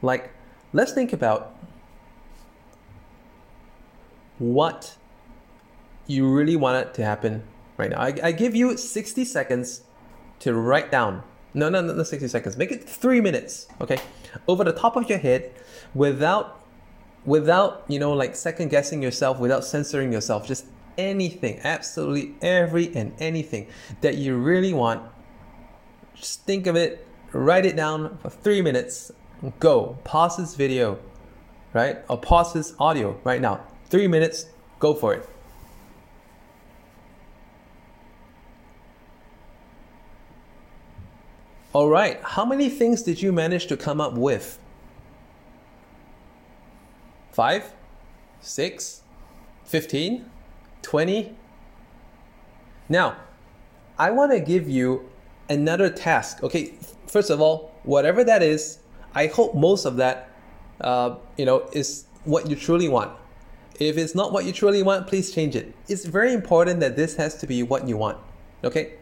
like 0.02 0.32
let's 0.74 0.94
think 0.94 1.14
about 1.14 1.56
what 4.40 4.96
you 6.08 6.28
really 6.28 6.56
want 6.56 6.88
it 6.88 6.94
to 6.96 7.04
happen 7.04 7.44
right 7.78 7.92
now. 7.92 8.00
I, 8.00 8.14
I 8.24 8.32
give 8.32 8.56
you 8.56 8.76
60 8.78 9.26
seconds 9.26 9.84
to 10.40 10.54
write 10.54 10.92
down. 10.92 11.24
No, 11.54 11.70
no, 11.70 11.82
no, 11.82 11.94
no, 11.94 12.04
60 12.04 12.28
seconds. 12.28 12.58
Make 12.58 12.72
it 12.72 12.88
three 12.88 13.22
minutes. 13.22 13.68
Okay, 13.82 14.00
over 14.48 14.64
the 14.64 14.72
top 14.72 14.96
of 14.96 15.10
your 15.10 15.20
head, 15.20 15.52
without, 15.94 16.64
without 17.26 17.84
you 17.88 18.00
know, 18.00 18.14
like 18.14 18.36
second 18.36 18.70
guessing 18.70 19.04
yourself, 19.04 19.40
without 19.40 19.64
censoring 19.64 20.12
yourself. 20.12 20.48
Just 20.48 20.66
anything, 21.00 21.62
absolutely 21.64 22.36
every 22.42 22.94
and 22.94 23.14
anything 23.20 23.68
that 24.02 24.18
you 24.18 24.36
really 24.36 24.74
want. 24.74 25.02
Just 26.16 26.44
think 26.44 26.68
of 26.68 26.76
it, 26.76 27.08
write 27.32 27.66
it 27.66 27.76
down 27.76 28.18
for 28.18 28.30
three 28.30 28.62
minutes, 28.62 29.12
go. 29.60 29.98
Pause 30.04 30.38
this 30.38 30.56
video, 30.56 31.00
right? 31.74 32.00
Or 32.10 32.18
pause 32.18 32.54
this 32.54 32.74
audio 32.78 33.18
right 33.24 33.40
now. 33.40 33.62
Three 33.86 34.08
minutes, 34.08 34.48
go 34.80 34.94
for 34.94 35.14
it. 35.14 35.30
All 41.72 41.88
right, 41.88 42.20
how 42.24 42.46
many 42.46 42.68
things 42.68 43.04
did 43.04 43.22
you 43.22 43.32
manage 43.32 43.68
to 43.68 43.78
come 43.78 44.02
up 44.02 44.14
with? 44.16 44.60
Five? 47.32 47.74
Six? 48.42 49.04
Fifteen? 49.64 50.26
20. 50.82 51.36
Now, 52.88 53.18
I 53.98 54.12
want 54.12 54.32
to 54.32 54.40
give 54.40 54.70
you 54.70 55.10
another 55.50 55.90
task. 55.90 56.44
Okay, 56.44 56.74
first 57.08 57.30
of 57.30 57.42
all, 57.42 57.72
whatever 57.84 58.24
that 58.24 58.42
is, 58.42 58.80
I 59.14 59.28
hope 59.28 59.56
most 59.56 59.86
of 59.86 59.98
that, 59.98 60.30
uh, 60.82 61.16
you 61.38 61.46
know, 61.46 61.68
is 61.74 62.06
what 62.24 62.50
you 62.50 62.56
truly 62.56 62.88
want. 62.88 63.12
If 63.80 63.98
it's 63.98 64.14
not 64.14 64.32
what 64.32 64.46
you 64.46 64.52
truly 64.52 64.84
want, 64.84 65.08
please 65.08 65.32
change 65.32 65.56
it. 65.56 65.74
It's 65.88 66.06
very 66.06 66.34
important 66.34 66.80
that 66.82 66.96
this 66.96 67.16
has 67.16 67.36
to 67.38 67.48
be 67.48 67.64
what 67.64 67.88
you 67.88 67.98
want. 67.98 68.18
Okay? 68.64 68.94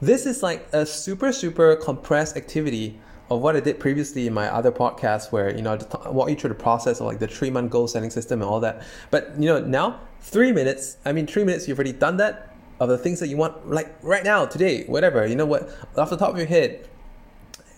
This 0.00 0.26
is 0.26 0.42
like 0.42 0.68
a 0.72 0.84
super, 0.86 1.32
super 1.32 1.76
compressed 1.76 2.36
activity 2.36 2.98
of 3.30 3.40
what 3.40 3.56
I 3.56 3.60
did 3.60 3.80
previously 3.80 4.26
in 4.26 4.34
my 4.34 4.48
other 4.48 4.70
podcast 4.70 5.32
where, 5.32 5.54
you 5.54 5.62
know, 5.62 5.78
I 6.04 6.10
walk 6.10 6.30
you 6.30 6.36
through 6.36 6.48
the 6.48 6.54
process 6.54 7.00
of 7.00 7.06
like 7.06 7.18
the 7.18 7.26
three 7.26 7.50
month 7.50 7.70
goal 7.70 7.88
setting 7.88 8.10
system 8.10 8.40
and 8.40 8.48
all 8.48 8.60
that. 8.60 8.82
But, 9.10 9.32
you 9.38 9.46
know, 9.46 9.60
now 9.60 10.00
three 10.26 10.50
minutes, 10.50 10.96
I 11.04 11.12
mean, 11.12 11.26
three 11.26 11.44
minutes, 11.44 11.68
you've 11.68 11.78
already 11.78 11.92
done 11.92 12.16
that 12.16 12.52
of 12.80 12.88
the 12.88 12.98
things 12.98 13.20
that 13.20 13.28
you 13.28 13.36
want, 13.36 13.70
like 13.70 13.96
right 14.02 14.24
now, 14.24 14.44
today, 14.44 14.84
whatever, 14.84 15.24
you 15.24 15.36
know 15.36 15.46
what, 15.46 15.70
off 15.96 16.10
the 16.10 16.16
top 16.16 16.30
of 16.30 16.36
your 16.36 16.48
head. 16.48 16.88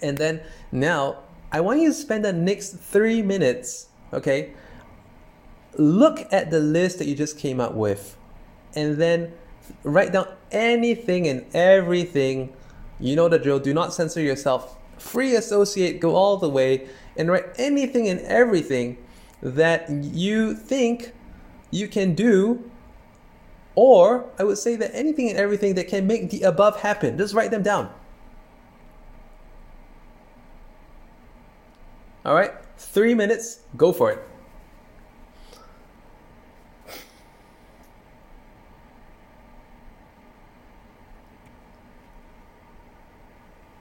And 0.00 0.16
then 0.16 0.40
now 0.72 1.18
I 1.52 1.60
want 1.60 1.80
you 1.80 1.88
to 1.88 1.94
spend 1.94 2.24
the 2.24 2.32
next 2.32 2.70
three 2.78 3.20
minutes, 3.20 3.88
okay, 4.14 4.54
look 5.76 6.26
at 6.32 6.50
the 6.50 6.58
list 6.58 6.98
that 6.98 7.06
you 7.06 7.14
just 7.14 7.38
came 7.38 7.60
up 7.60 7.74
with 7.74 8.16
and 8.74 8.96
then 8.96 9.34
write 9.84 10.12
down 10.12 10.28
anything 10.50 11.28
and 11.28 11.44
everything. 11.54 12.54
You 12.98 13.14
know 13.14 13.28
the 13.28 13.38
drill. 13.38 13.60
Do 13.60 13.74
not 13.74 13.92
censor 13.92 14.22
yourself. 14.22 14.76
Free 14.96 15.36
associate, 15.36 16.00
go 16.00 16.16
all 16.16 16.38
the 16.38 16.48
way 16.48 16.88
and 17.14 17.30
write 17.30 17.44
anything 17.56 18.08
and 18.08 18.20
everything 18.20 18.96
that 19.42 19.90
you 19.90 20.54
think 20.54 21.12
you 21.70 21.88
can 21.88 22.14
do. 22.14 22.70
Or 23.74 24.28
I 24.38 24.44
would 24.44 24.58
say 24.58 24.74
that 24.76 24.90
anything 24.92 25.28
and 25.28 25.38
everything 25.38 25.74
that 25.74 25.88
can 25.88 26.06
make 26.06 26.30
the 26.30 26.42
above 26.42 26.80
happen. 26.80 27.16
Just 27.16 27.34
write 27.34 27.50
them 27.50 27.62
down. 27.62 27.90
All 32.24 32.34
right, 32.34 32.52
three 32.76 33.14
minutes, 33.14 33.60
go 33.76 33.92
for 33.92 34.10
it. 34.10 34.18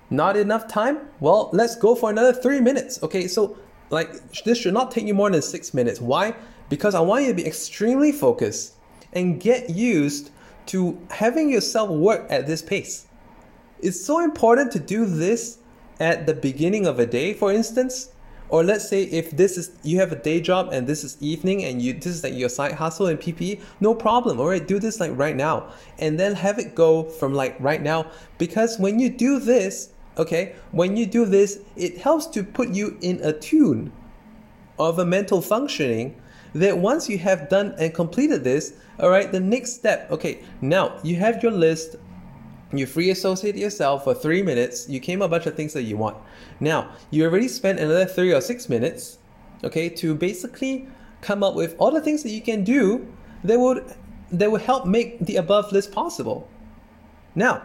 Not 0.09 0.37
enough 0.37 0.67
time? 0.67 1.09
Well, 1.19 1.49
let's 1.51 1.75
go 1.75 1.93
for 1.93 2.09
another 2.09 2.31
three 2.31 2.61
minutes. 2.61 3.01
Okay, 3.03 3.27
so 3.27 3.57
like 3.89 4.33
this 4.43 4.57
should 4.57 4.73
not 4.73 4.91
take 4.91 5.05
you 5.05 5.13
more 5.13 5.29
than 5.29 5.41
six 5.41 5.73
minutes. 5.73 5.99
Why? 5.99 6.33
Because 6.69 6.95
I 6.95 6.99
want 6.99 7.23
you 7.23 7.29
to 7.29 7.33
be 7.33 7.45
extremely 7.45 8.11
focused 8.11 8.73
and 9.13 9.39
get 9.39 9.69
used 9.69 10.31
to 10.67 10.99
having 11.09 11.49
yourself 11.49 11.89
work 11.89 12.27
at 12.29 12.45
this 12.45 12.61
pace. 12.61 13.07
It's 13.79 14.03
so 14.03 14.23
important 14.23 14.71
to 14.73 14.79
do 14.79 15.05
this 15.05 15.59
at 15.99 16.25
the 16.25 16.33
beginning 16.33 16.85
of 16.85 16.99
a 16.99 17.05
day, 17.05 17.33
for 17.33 17.51
instance, 17.51 18.11
or 18.49 18.63
let's 18.63 18.87
say 18.87 19.03
if 19.03 19.31
this 19.31 19.57
is 19.57 19.71
you 19.83 19.99
have 19.99 20.11
a 20.11 20.15
day 20.15 20.39
job 20.39 20.69
and 20.71 20.87
this 20.87 21.03
is 21.03 21.17
evening 21.19 21.65
and 21.65 21.81
you 21.81 21.93
this 21.93 22.07
is 22.07 22.23
like 22.23 22.33
your 22.33 22.49
side 22.49 22.73
hustle 22.73 23.07
and 23.07 23.19
PP, 23.19 23.61
no 23.79 23.93
problem. 23.93 24.39
All 24.39 24.47
right, 24.47 24.65
do 24.65 24.79
this 24.79 24.99
like 24.99 25.11
right 25.17 25.35
now, 25.35 25.71
and 25.99 26.19
then 26.19 26.35
have 26.35 26.57
it 26.59 26.75
go 26.75 27.03
from 27.03 27.33
like 27.33 27.57
right 27.59 27.81
now 27.81 28.09
because 28.37 28.79
when 28.79 28.99
you 28.99 29.09
do 29.09 29.39
this, 29.39 29.89
okay, 30.17 30.55
when 30.71 30.95
you 30.95 31.05
do 31.05 31.25
this, 31.25 31.59
it 31.75 31.97
helps 31.97 32.25
to 32.27 32.43
put 32.43 32.69
you 32.69 32.97
in 33.01 33.19
a 33.21 33.33
tune 33.33 33.91
of 34.79 34.99
a 34.99 35.05
mental 35.05 35.41
functioning 35.41 36.15
that 36.59 36.77
once 36.77 37.09
you 37.09 37.17
have 37.19 37.49
done 37.49 37.75
and 37.77 37.93
completed 37.93 38.43
this, 38.43 38.73
all 38.99 39.09
right, 39.09 39.31
the 39.31 39.39
next 39.39 39.73
step, 39.73 40.11
okay, 40.11 40.43
now 40.61 40.99
you 41.03 41.15
have 41.17 41.41
your 41.43 41.51
list 41.51 41.97
you 42.73 42.85
free 42.85 43.11
associate 43.11 43.55
yourself 43.55 44.03
for 44.03 44.13
three 44.13 44.41
minutes. 44.41 44.89
You 44.89 44.99
came 44.99 45.21
a 45.21 45.27
bunch 45.27 45.45
of 45.45 45.55
things 45.55 45.73
that 45.73 45.83
you 45.83 45.95
want. 45.95 46.17
Now, 46.59 46.91
you 47.11 47.23
already 47.23 47.47
spent 47.47 47.79
another 47.79 48.05
three 48.05 48.33
or 48.33 48.41
six 48.41 48.67
minutes, 48.67 49.19
okay, 49.63 49.87
to 49.89 50.13
basically 50.13 50.87
come 51.21 51.43
up 51.43 51.55
with 51.55 51.75
all 51.79 51.91
the 51.91 52.01
things 52.01 52.23
that 52.23 52.31
you 52.31 52.41
can 52.41 52.63
do 52.63 53.07
that 53.43 53.59
would 53.59 53.95
that 54.29 54.51
would 54.51 54.61
help 54.61 54.85
make 54.85 55.19
the 55.19 55.37
above 55.37 55.71
list 55.71 55.93
possible. 55.93 56.49
Now, 57.35 57.63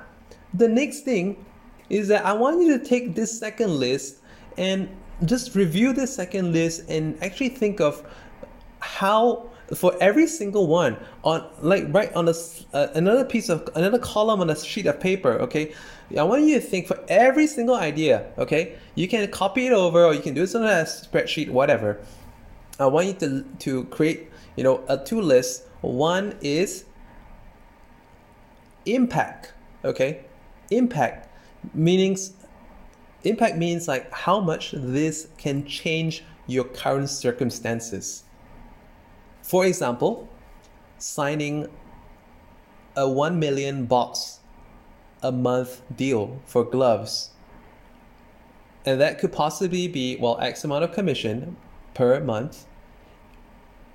the 0.55 0.69
next 0.69 1.01
thing 1.01 1.45
is 1.91 2.07
that 2.09 2.25
I 2.25 2.33
want 2.35 2.63
you 2.63 2.79
to 2.79 2.85
take 2.85 3.17
this 3.17 3.37
second 3.37 3.81
list 3.81 4.19
and 4.57 4.89
just 5.25 5.57
review 5.57 5.93
this 5.93 6.15
second 6.15 6.53
list 6.53 6.89
and 6.89 7.21
actually 7.23 7.49
think 7.49 7.81
of 7.81 8.05
how 8.83 9.49
for 9.75 9.95
every 10.01 10.27
single 10.27 10.67
one 10.67 10.97
on 11.23 11.49
like 11.61 11.85
right 11.95 12.13
on 12.15 12.29
a, 12.29 12.35
uh, 12.75 12.89
another 12.95 13.25
piece 13.25 13.49
of 13.49 13.69
another 13.75 13.99
column 13.99 14.41
on 14.41 14.51
a 14.51 14.57
sheet 14.57 14.87
of 14.87 15.01
paper 15.01 15.33
okay? 15.33 15.73
I 16.19 16.25
want 16.25 16.45
you 16.45 16.57
to 16.57 16.61
think 16.61 16.87
for 16.87 16.99
every 17.09 17.47
single 17.47 17.77
idea 17.77 18.31
okay? 18.37 18.77
You 18.95 19.09
can 19.09 19.31
copy 19.31 19.67
it 19.67 19.73
over 19.73 20.05
or 20.05 20.13
you 20.13 20.21
can 20.21 20.35
do 20.35 20.43
it 20.43 20.55
on 20.55 20.65
a 20.65 20.85
spreadsheet 20.85 21.49
whatever. 21.49 22.01
I 22.79 22.87
want 22.87 23.07
you 23.07 23.13
to 23.15 23.45
to 23.61 23.85
create 23.85 24.29
you 24.57 24.65
know 24.65 24.85
a 24.89 24.99
two 24.99 25.21
list. 25.21 25.65
One 25.81 26.37
is 26.43 26.85
impact 28.85 29.55
okay? 29.85 30.25
Impact 30.71 31.29
meanings 31.73 32.33
impact 33.23 33.57
means 33.57 33.87
like 33.87 34.13
how 34.13 34.41
much 34.41 34.73
this 34.73 35.29
can 35.39 35.65
change 35.65 36.25
your 36.49 36.65
current 36.65 37.09
circumstances 37.09 38.25
for 39.43 39.67
example, 39.67 40.29
signing 40.99 41.69
a 42.97 43.09
1 43.09 43.39
million 43.39 43.87
box 43.87 44.41
a 45.23 45.33
month 45.33 45.83
deal 45.95 46.41
for 46.47 46.65
gloves. 46.65 47.31
And 48.85 49.01
that 49.01 49.19
could 49.19 49.33
possibly 49.33 49.89
be, 49.89 50.17
well, 50.17 50.39
X 50.41 50.65
amount 50.65 50.85
of 50.85 50.93
commission 50.93 51.57
per 51.95 52.21
month. 52.21 52.67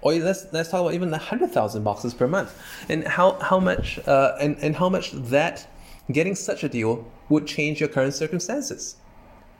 Or 0.01 0.13
let's, 0.13 0.45
let's 0.53 0.69
talk 0.69 0.81
about 0.81 0.93
even 0.93 1.09
the 1.09 1.17
100,000 1.17 1.83
boxes 1.83 2.13
per 2.13 2.27
month. 2.27 2.57
And 2.87 3.05
how, 3.05 3.33
how 3.39 3.59
much, 3.59 3.99
uh, 4.07 4.37
and, 4.39 4.57
and 4.59 4.75
how 4.75 4.89
much 4.89 5.11
that 5.11 5.67
getting 6.11 6.35
such 6.35 6.63
a 6.63 6.69
deal 6.69 7.05
would 7.29 7.47
change 7.47 7.79
your 7.79 7.89
current 7.89 8.13
circumstances. 8.13 8.97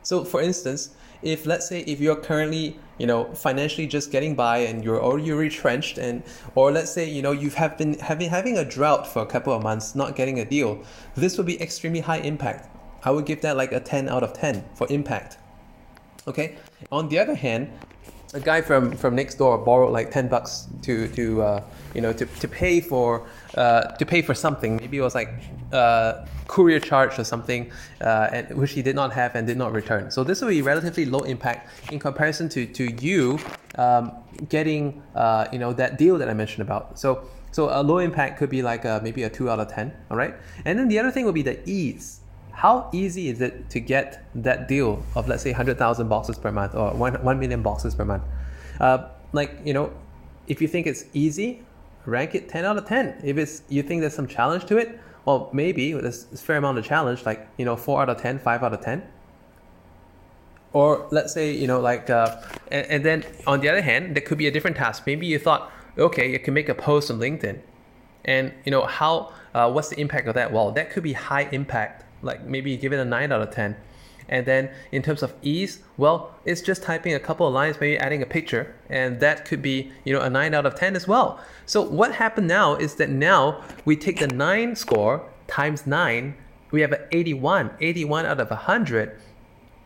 So 0.08 0.24
for 0.24 0.42
instance, 0.42 0.92
if 1.22 1.46
let's 1.46 1.68
say 1.68 1.82
if 1.82 2.00
you're 2.00 2.16
currently 2.16 2.80
you 2.98 3.06
know 3.06 3.26
financially 3.34 3.88
just 3.88 4.10
getting 4.10 4.36
by 4.36 4.60
and 4.60 4.82
you're 4.82 5.04
already 5.04 5.34
retrenched 5.34 5.98
and 5.98 6.24
or 6.56 6.72
let's 6.72 6.90
say 6.94 7.04
you 7.10 7.22
know 7.22 7.34
you 7.34 7.50
have 7.50 7.78
been 7.78 8.00
having 8.00 8.30
having 8.30 8.58
a 8.58 8.64
drought 8.64 9.06
for 9.06 9.22
a 9.22 9.26
couple 9.26 9.52
of 9.52 9.62
months 9.62 9.96
not 9.96 10.16
getting 10.16 10.40
a 10.40 10.46
deal 10.46 10.82
this 11.16 11.36
would 11.38 11.46
be 11.46 11.62
extremely 11.62 12.00
high 12.00 12.20
impact. 12.20 12.70
I 13.04 13.12
would 13.12 13.26
give 13.26 13.42
that 13.42 13.58
like 13.58 13.74
a 13.74 13.82
10 13.82 14.08
out 14.08 14.24
of 14.24 14.32
10 14.32 14.64
for 14.76 14.88
impact. 14.90 15.40
Okay? 16.26 16.56
On 16.90 17.10
the 17.10 17.20
other 17.20 17.36
hand 17.36 17.70
a 18.34 18.40
guy 18.40 18.62
from 18.62 18.96
from 18.96 19.14
next 19.14 19.36
door 19.36 19.58
borrowed 19.58 19.92
like 19.92 20.10
10 20.10 20.30
bucks 20.30 20.70
to 20.84 21.10
to 21.20 21.42
uh, 21.42 21.64
you 21.94 22.02
know 22.02 22.14
to, 22.14 22.26
to 22.26 22.48
pay 22.48 22.80
for 22.82 23.28
uh, 23.56 23.82
to 23.98 24.06
pay 24.06 24.22
for 24.22 24.34
something. 24.34 24.78
Maybe 24.78 24.98
it 24.98 25.02
was 25.02 25.16
like 25.16 25.30
uh, 25.72 26.26
courier 26.48 26.80
charge 26.80 27.20
or 27.20 27.24
something 27.24 27.72
uh, 28.02 28.30
and 28.32 28.58
which 28.58 28.72
he 28.72 28.82
did 28.82 28.96
not 28.96 29.14
have 29.14 29.36
and 29.36 29.46
did 29.46 29.58
not 29.58 29.74
return. 29.74 30.12
So 30.12 30.24
this 30.24 30.42
will 30.42 30.50
be 30.50 30.62
relatively 30.62 31.06
low 31.06 31.20
impact 31.20 31.70
in 31.92 32.00
comparison 32.00 32.50
to 32.50 32.66
to 32.66 32.86
you 33.04 33.40
um, 33.76 34.12
getting 34.50 35.02
uh, 35.16 35.48
you 35.52 35.60
know 35.60 35.74
that 35.74 35.98
deal 35.98 36.18
that 36.18 36.30
I 36.30 36.34
mentioned 36.34 36.62
about. 36.62 37.00
So 37.00 37.28
so 37.52 37.70
a 37.72 37.82
low 37.82 37.98
impact 37.98 38.38
could 38.38 38.50
be 38.50 38.62
like 38.62 38.86
a, 38.86 39.00
maybe 39.04 39.24
a 39.24 39.30
2 39.30 39.50
out 39.50 39.60
of 39.60 39.68
10 39.70 39.92
all 40.12 40.18
right? 40.18 40.36
And 40.66 40.78
then 40.78 40.88
the 40.90 41.00
other 41.00 41.12
thing 41.12 41.26
would 41.26 41.34
be 41.34 41.42
the 41.42 41.58
ease. 41.68 42.20
How 42.52 42.90
easy 42.92 43.30
is 43.30 43.42
it 43.42 43.70
to 43.70 43.80
get 43.80 44.26
that 44.36 44.68
deal 44.68 45.04
of 45.16 45.28
let's 45.28 45.44
say 45.44 45.52
100,000 45.52 46.08
boxes 46.08 46.38
per 46.38 46.52
month 46.52 46.76
or 46.76 46.92
1, 46.92 47.24
1 47.24 47.40
million 47.40 47.62
boxes 47.62 47.96
per 47.96 48.06
month? 48.06 48.24
Uh, 48.80 49.10
like, 49.32 49.60
you 49.64 49.74
know, 49.74 49.92
if 50.48 50.62
you 50.62 50.68
think 50.68 50.88
it's 50.88 51.06
easy, 51.14 51.64
rank 52.08 52.34
it 52.34 52.50
10 52.50 52.66
out 52.66 52.78
of 52.78 52.86
10. 52.86 53.22
If 53.24 53.38
it's 53.38 53.62
you 53.70 53.84
think 53.84 54.02
there's 54.02 54.16
some 54.16 54.28
challenge 54.28 54.66
to 54.66 54.78
it, 54.78 55.00
well, 55.26 55.50
maybe 55.52 55.94
there's 55.94 56.26
a 56.34 56.38
fair 56.38 56.58
amount 56.58 56.78
of 56.78 56.86
challenge, 56.86 57.26
like, 57.26 57.48
you 57.58 57.66
know, 57.66 57.76
4 57.76 58.02
out 58.02 58.10
of 58.10 58.22
10, 58.22 58.40
5 58.40 58.64
out 58.64 58.74
of 58.74 58.82
10. 58.82 59.04
Or 60.74 61.08
let's 61.12 61.34
say, 61.34 61.52
you 61.52 61.68
know, 61.68 61.80
like, 61.82 62.10
uh, 62.10 62.42
and, 62.72 62.88
and 62.88 63.06
then 63.06 63.26
on 63.46 63.60
the 63.60 63.70
other 63.70 63.82
hand, 63.82 64.16
there 64.16 64.22
could 64.22 64.38
be 64.38 64.48
a 64.48 64.52
different 64.52 64.78
task. 64.78 65.04
Maybe 65.06 65.28
you 65.28 65.38
thought, 65.38 65.72
okay, 65.98 66.32
you 66.32 66.40
can 66.40 66.54
make 66.54 66.70
a 66.70 66.76
post 66.76 67.12
on 67.12 67.20
LinkedIn. 67.20 67.60
And, 68.26 68.54
you 68.64 68.72
know, 68.72 68.86
how, 68.86 69.34
uh, 69.54 69.70
what's 69.72 69.90
the 69.90 70.00
impact 70.00 70.28
of 70.28 70.36
that? 70.36 70.52
Well, 70.52 70.72
that 70.72 70.92
could 70.92 71.04
be 71.04 71.14
high 71.14 71.50
impact 71.52 72.06
like 72.22 72.46
maybe 72.46 72.76
give 72.78 72.94
it 72.94 73.00
a 73.00 73.06
9 73.06 73.32
out 73.32 73.42
of 73.42 73.52
10. 73.52 73.76
And 74.30 74.46
then 74.46 74.70
in 74.92 75.02
terms 75.02 75.24
of 75.24 75.34
ease, 75.42 75.80
well, 75.98 76.36
it's 76.44 76.62
just 76.62 76.84
typing 76.84 77.14
a 77.14 77.20
couple 77.20 77.48
of 77.48 77.54
lines, 77.54 77.78
maybe 77.80 77.98
adding 77.98 78.22
a 78.22 78.26
picture, 78.26 78.76
and 78.90 79.20
that 79.20 79.46
could 79.46 79.62
be, 79.62 79.92
you 80.04 80.14
know, 80.14 80.22
a 80.22 80.30
9 80.30 80.54
out 80.54 80.66
of 80.66 80.76
10 80.76 80.96
as 80.96 81.08
well. 81.08 81.40
So 81.66 81.82
what 81.82 82.16
happened 82.16 82.48
now 82.48 82.76
is 82.76 82.96
that 82.96 83.10
now 83.10 83.64
we 83.86 83.96
take 83.96 84.20
the 84.20 84.28
9 84.28 84.76
score 84.76 85.30
times 85.48 85.88
9 85.88 86.36
we 86.72 86.82
have 86.82 86.92
an 86.92 87.02
81, 87.12 87.72
81 87.80 88.26
out 88.26 88.40
of 88.40 88.50
100 88.50 89.20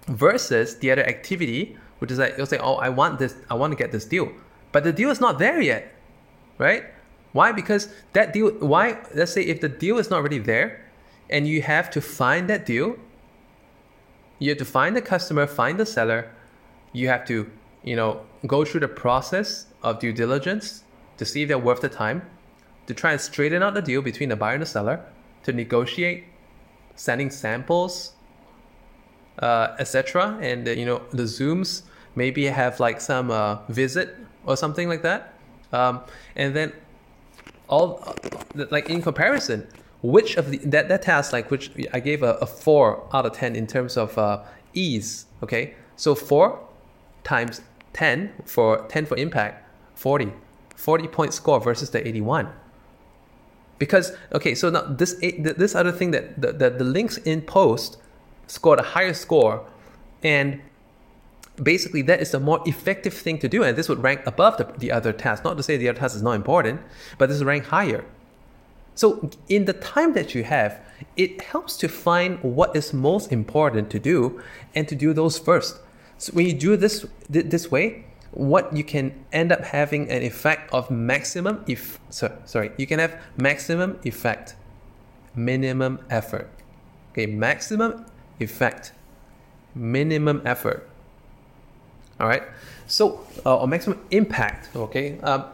versus 0.08 0.78
the 0.80 0.92
other 0.92 1.04
activity, 1.04 1.78
which 2.00 2.12
is 2.12 2.20
like 2.20 2.36
you'll 2.38 2.48
say, 2.48 2.58
oh, 2.58 2.76
I 2.76 2.90
want 2.90 3.20
this, 3.20 3.36
I 3.50 3.54
want 3.54 3.72
to 3.72 3.78
get 3.78 3.92
this 3.92 4.06
deal, 4.06 4.32
but 4.72 4.84
the 4.84 4.94
deal 4.94 5.10
is 5.10 5.22
not 5.22 5.38
there 5.38 5.62
yet, 5.62 5.94
right? 6.58 6.86
Why? 7.34 7.52
Because 7.52 7.94
that 8.14 8.34
deal, 8.34 8.52
why? 8.60 9.00
Let's 9.14 9.32
say 9.32 9.44
if 9.44 9.62
the 9.62 9.70
deal 9.70 9.98
is 10.00 10.10
not 10.10 10.18
already 10.18 10.40
there, 10.40 10.86
and 11.30 11.48
you 11.48 11.62
have 11.62 11.90
to 11.92 12.02
find 12.02 12.50
that 12.50 12.66
deal, 12.66 12.98
you 14.42 14.50
have 14.50 14.58
to 14.58 14.66
find 14.66 14.96
the 14.96 15.02
customer, 15.04 15.46
find 15.46 15.80
the 15.80 15.86
seller, 15.86 16.32
you 16.94 17.08
have 17.08 17.26
to, 17.28 17.50
you 17.84 17.96
know, 17.96 18.22
go 18.48 18.66
through 18.66 18.80
the 18.80 18.88
process 18.88 19.68
of 19.84 20.00
due 20.00 20.12
diligence 20.12 20.84
to 21.18 21.26
see 21.26 21.44
if 21.44 21.48
they're 21.48 21.60
worth 21.60 21.82
the 21.82 21.90
time, 21.90 22.24
to 22.88 22.94
try 22.96 23.12
and 23.12 23.22
straighten 23.22 23.62
out 23.62 23.76
the 23.76 23.84
deal 23.84 24.02
between 24.02 24.30
the 24.30 24.36
buyer 24.36 24.56
and 24.56 24.64
the 24.64 24.66
seller, 24.66 25.06
to 25.44 25.54
negotiate, 25.54 26.24
sending 26.96 27.30
samples, 27.30 28.14
uh, 29.38 29.76
etc. 29.78 30.40
And 30.42 30.68
uh, 30.68 30.72
you 30.72 30.88
know 30.88 31.04
the 31.12 31.24
zooms 31.24 31.84
maybe 32.16 32.48
have 32.48 32.80
like 32.80 33.00
some 33.00 33.30
uh, 33.30 33.60
visit 33.70 34.18
or 34.48 34.58
something 34.58 34.90
like 34.90 35.04
that, 35.04 35.36
um, 35.72 36.02
and 36.36 36.56
then 36.56 36.74
all 37.68 38.16
like 38.72 38.90
in 38.90 39.04
comparison, 39.04 39.68
which 40.02 40.36
of 40.36 40.52
the 40.52 40.58
that, 40.58 40.90
that 40.90 41.02
task 41.02 41.34
like 41.34 41.52
which 41.52 41.72
I 41.94 42.00
gave 42.00 42.24
a, 42.24 42.34
a 42.36 42.46
four 42.46 43.08
out 43.14 43.26
of 43.26 43.34
ten 43.34 43.56
in 43.56 43.68
terms 43.68 43.98
of 43.98 44.18
uh, 44.18 44.44
ease. 44.74 45.26
Okay, 45.44 45.76
so 45.96 46.16
four 46.16 46.60
times 47.24 47.62
ten 47.94 48.34
for 48.46 48.86
ten 48.88 49.06
for 49.06 49.18
impact, 49.18 49.66
40. 49.96 50.32
40 50.82 51.08
point 51.10 51.32
score 51.32 51.60
versus 51.60 51.92
the 51.92 52.06
81 52.08 52.50
because 53.78 54.14
okay 54.34 54.56
so 54.56 54.70
now 54.72 54.82
this 54.82 55.14
this 55.20 55.76
other 55.76 55.92
thing 55.92 56.10
that 56.10 56.42
the, 56.42 56.52
the, 56.52 56.70
the 56.72 56.84
LinkedIn 56.84 57.46
post 57.46 57.98
scored 58.48 58.80
a 58.80 58.84
higher 58.84 59.14
score 59.14 59.64
and 60.24 60.60
basically 61.62 62.02
that 62.02 62.20
is 62.20 62.32
the 62.32 62.40
more 62.40 62.62
effective 62.66 63.14
thing 63.14 63.38
to 63.38 63.48
do 63.48 63.64
and 63.64 63.78
this 63.78 63.88
would 63.88 64.02
rank 64.02 64.22
above 64.26 64.58
the, 64.58 64.66
the 64.80 64.92
other 64.92 65.14
task 65.14 65.44
not 65.44 65.56
to 65.58 65.62
say 65.62 65.78
the 65.78 65.88
other 65.88 66.00
task 66.00 66.16
is 66.16 66.24
not 66.24 66.34
important 66.34 66.82
but 67.20 67.30
this 67.30 67.38
is 67.38 67.44
rank 67.44 67.66
higher 67.66 68.04
so 68.96 69.30
in 69.48 69.66
the 69.66 69.74
time 69.74 70.14
that 70.14 70.36
you 70.36 70.44
have 70.44 70.80
it 71.16 71.42
helps 71.42 71.78
to 71.78 71.88
find 71.88 72.42
what 72.44 72.76
is 72.76 72.94
most 72.94 73.32
important 73.32 73.90
to 73.90 74.00
do 74.00 74.42
and 74.76 74.88
to 74.88 74.96
do 74.96 75.14
those 75.14 75.38
first. 75.38 75.80
So 76.18 76.34
when 76.34 76.46
you 76.46 76.54
do 76.54 76.78
this 76.78 77.06
this 77.30 77.72
way 77.72 78.06
what 78.32 78.76
you 78.76 78.84
can 78.84 79.14
end 79.34 79.52
up 79.52 79.62
having 79.62 80.10
an 80.10 80.22
effect 80.22 80.72
of 80.74 80.90
maximum 80.90 81.64
if 81.68 82.00
so, 82.10 82.32
sorry 82.46 82.72
you 82.78 82.88
can 82.88 83.00
have 83.00 83.20
maximum 83.38 84.00
effect 84.04 84.56
minimum 85.36 86.00
effort. 86.10 86.50
Okay 87.12 87.26
maximum 87.26 88.06
effect 88.40 88.94
minimum 89.76 90.42
effort. 90.46 90.88
All 92.20 92.28
right? 92.28 92.44
So 92.88 93.26
uh, 93.46 93.58
or 93.58 93.68
maximum 93.68 94.00
impact 94.12 94.70
okay? 94.76 95.20
Um, 95.20 95.46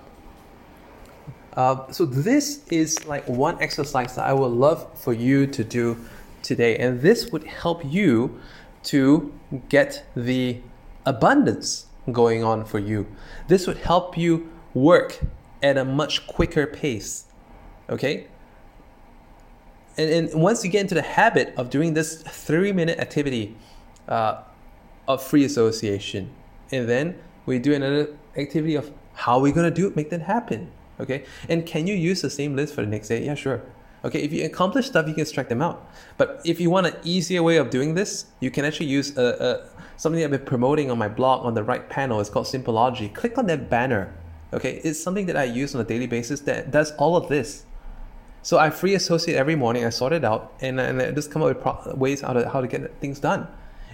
uh, 1.57 1.91
so 1.91 2.05
this 2.05 2.63
is 2.69 3.03
like 3.07 3.27
one 3.27 3.59
exercise 3.61 4.15
that 4.15 4.25
I 4.25 4.33
would 4.33 4.51
love 4.51 4.87
for 4.97 5.11
you 5.11 5.47
to 5.47 5.63
do 5.63 5.97
today 6.43 6.77
and 6.77 7.01
this 7.01 7.31
would 7.31 7.43
help 7.43 7.83
you 7.83 8.39
to 8.83 9.33
get 9.67 10.05
the 10.15 10.61
abundance 11.05 11.87
going 12.11 12.43
on 12.43 12.63
for 12.63 12.77
you. 12.77 13.07
This 13.47 13.65
would 13.65 13.77
help 13.77 14.15
you 14.15 14.49
work 14.75 15.19
at 15.63 15.77
a 15.77 15.83
much 15.83 16.27
quicker 16.27 16.67
pace. 16.67 17.25
Okay? 17.89 18.27
And, 19.97 20.29
and 20.29 20.41
once 20.41 20.63
you 20.63 20.69
get 20.69 20.81
into 20.81 20.95
the 20.95 21.01
habit 21.01 21.55
of 21.57 21.71
doing 21.71 21.95
this 21.95 22.21
three 22.21 22.71
minute 22.71 22.99
activity 22.99 23.55
uh, 24.07 24.43
of 25.07 25.23
free 25.23 25.43
association, 25.43 26.29
and 26.71 26.87
then 26.87 27.17
we 27.47 27.57
do 27.57 27.73
another 27.73 28.15
activity 28.37 28.75
of 28.75 28.91
how 29.13 29.37
are 29.37 29.41
we 29.41 29.51
going 29.51 29.67
to 29.67 29.75
do 29.75 29.87
it, 29.87 29.95
make 29.95 30.11
that 30.11 30.21
happen. 30.21 30.71
Okay? 30.99 31.25
And 31.49 31.65
can 31.65 31.87
you 31.87 31.95
use 31.95 32.21
the 32.21 32.29
same 32.29 32.55
list 32.55 32.73
for 32.73 32.81
the 32.81 32.87
next 32.87 33.07
day? 33.07 33.25
Yeah, 33.25 33.35
sure. 33.35 33.61
Okay, 34.05 34.21
if 34.21 34.31
you 34.31 34.45
accomplish 34.45 34.87
stuff, 34.87 35.07
you 35.07 35.13
can 35.13 35.25
strike 35.25 35.49
them 35.49 35.61
out. 35.61 35.89
But 36.17 36.41
if 36.45 36.61
you 36.61 36.69
want 36.69 36.87
an 36.87 36.95
easier 37.03 37.41
way 37.41 37.57
of 37.57 37.69
doing 37.69 37.95
this, 37.95 38.25
you 38.39 38.51
can 38.51 38.63
actually 38.63 38.85
use 38.85 39.17
a, 39.17 39.23
a 39.23 39.69
something 39.97 40.23
I've 40.23 40.31
been 40.31 40.45
promoting 40.45 40.91
on 40.91 40.97
my 40.97 41.07
blog 41.07 41.45
on 41.45 41.55
the 41.55 41.63
right 41.63 41.89
panel. 41.89 42.19
It's 42.19 42.29
called 42.29 42.45
Simpleology. 42.45 43.13
Click 43.13 43.37
on 43.37 43.47
that 43.47 43.69
banner. 43.69 44.13
Okay, 44.53 44.79
it's 44.83 45.01
something 45.01 45.25
that 45.25 45.35
I 45.35 45.43
use 45.43 45.75
on 45.75 45.81
a 45.81 45.83
daily 45.83 46.07
basis 46.07 46.41
that 46.41 46.71
does 46.71 46.91
all 46.93 47.17
of 47.17 47.27
this. 47.27 47.65
So 48.43 48.59
I 48.59 48.69
free 48.69 48.93
associate 48.93 49.35
every 49.35 49.55
morning. 49.55 49.83
I 49.83 49.89
sort 49.89 50.13
it 50.13 50.23
out 50.23 50.53
and, 50.61 50.79
and 50.79 51.01
I 51.01 51.11
just 51.11 51.31
come 51.31 51.41
up 51.41 51.49
with 51.49 51.61
pro- 51.61 51.95
ways 51.95 52.21
how 52.21 52.33
to 52.33 52.47
how 52.47 52.61
to 52.61 52.67
get 52.67 52.99
things 53.01 53.19
done, 53.19 53.47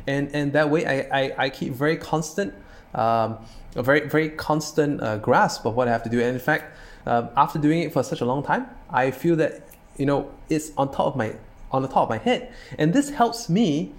and 0.06 0.30
and 0.36 0.54
that 0.54 0.70
way 0.70 0.86
I 0.86 1.22
I, 1.22 1.46
I 1.46 1.50
keep 1.50 1.74
very 1.74 1.98
constant, 1.98 2.54
um, 2.94 3.38
a 3.76 3.82
very 3.82 4.08
very 4.08 4.30
constant 4.30 5.02
uh, 5.02 5.18
grasp 5.18 5.66
of 5.66 5.76
what 5.76 5.88
I 5.88 5.92
have 5.92 6.04
to 6.04 6.10
do. 6.10 6.20
And 6.20 6.36
in 6.36 6.40
fact, 6.40 6.78
uh, 7.06 7.28
after 7.36 7.60
doing 7.60 7.82
it 7.82 7.94
for 7.94 8.04
such 8.04 8.22
a 8.22 8.26
long 8.26 8.44
time, 8.44 8.68
I 8.90 9.12
feel 9.12 9.36
that 9.38 9.68
you 9.98 10.06
know 10.06 10.32
it's 10.50 10.72
on 10.78 10.92
top 10.92 11.08
of 11.08 11.16
my 11.16 11.36
on 11.72 11.82
the 11.82 11.88
top 11.88 12.04
of 12.04 12.10
my 12.10 12.18
head, 12.18 12.54
and 12.78 12.94
this 12.94 13.10
helps 13.10 13.50
me 13.50 13.94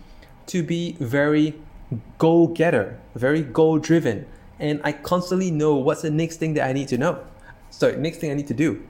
to 0.46 0.62
be 0.62 0.96
very 1.00 1.54
goal 2.18 2.48
getter, 2.48 2.98
very 3.14 3.42
goal 3.42 3.78
driven, 3.78 4.26
and 4.58 4.80
I 4.84 4.92
constantly 4.92 5.50
know 5.50 5.74
what's 5.74 6.02
the 6.02 6.10
next 6.10 6.36
thing 6.36 6.54
that 6.54 6.66
I 6.66 6.72
need 6.72 6.88
to 6.88 6.98
know. 6.98 7.24
So 7.70 7.90
next 7.96 8.18
thing 8.18 8.30
I 8.30 8.34
need 8.34 8.46
to 8.48 8.54
do, 8.54 8.86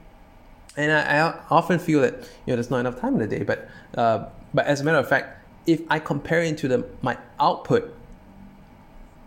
and 0.77 0.91
I, 0.91 1.17
I 1.17 1.39
often 1.49 1.79
feel 1.79 2.01
that 2.01 2.13
you 2.13 2.47
know 2.47 2.55
there's 2.55 2.69
not 2.69 2.79
enough 2.79 2.99
time 2.99 3.13
in 3.13 3.19
the 3.19 3.27
day. 3.27 3.43
But 3.43 3.67
uh, 3.97 4.25
but 4.53 4.65
as 4.65 4.81
a 4.81 4.83
matter 4.83 4.99
of 4.99 5.09
fact, 5.09 5.45
if 5.65 5.81
I 5.89 5.99
compare 5.99 6.41
it 6.41 6.57
to 6.59 6.67
the 6.67 6.85
my 7.01 7.17
output 7.39 7.93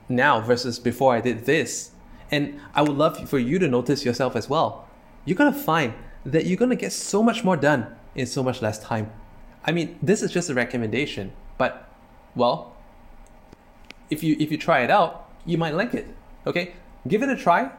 now 0.08 0.40
versus 0.40 0.78
before 0.78 1.14
I 1.14 1.20
did 1.20 1.44
this, 1.44 1.90
and 2.30 2.60
I 2.74 2.82
would 2.82 2.96
love 2.96 3.28
for 3.28 3.38
you 3.38 3.58
to 3.58 3.68
notice 3.68 4.04
yourself 4.04 4.36
as 4.36 4.48
well. 4.48 4.88
You're 5.24 5.36
gonna 5.36 5.52
find 5.52 5.94
that 6.24 6.46
you're 6.46 6.56
gonna 6.56 6.76
get 6.76 6.92
so 6.92 7.22
much 7.22 7.44
more 7.44 7.56
done 7.56 7.94
in 8.14 8.26
so 8.26 8.42
much 8.42 8.62
less 8.62 8.78
time. 8.78 9.10
I 9.64 9.72
mean, 9.72 9.98
this 10.02 10.22
is 10.22 10.32
just 10.32 10.50
a 10.50 10.54
recommendation, 10.54 11.32
but 11.56 11.88
well, 12.34 12.76
if 14.10 14.22
you 14.22 14.36
if 14.38 14.50
you 14.50 14.58
try 14.58 14.80
it 14.80 14.90
out, 14.90 15.30
you 15.44 15.58
might 15.58 15.74
like 15.74 15.94
it. 15.94 16.06
Okay, 16.46 16.74
give 17.06 17.22
it 17.22 17.28
a 17.28 17.36
try 17.36 17.70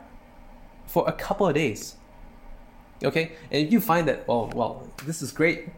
for 0.85 1.07
a 1.07 1.11
couple 1.11 1.47
of 1.47 1.55
days. 1.55 1.95
Okay, 3.03 3.31
and 3.51 3.65
if 3.65 3.71
you 3.71 3.79
find 3.79 4.07
that 4.07 4.25
oh 4.27 4.51
well 4.53 4.87
this 5.05 5.21
is 5.21 5.31
great, 5.31 5.69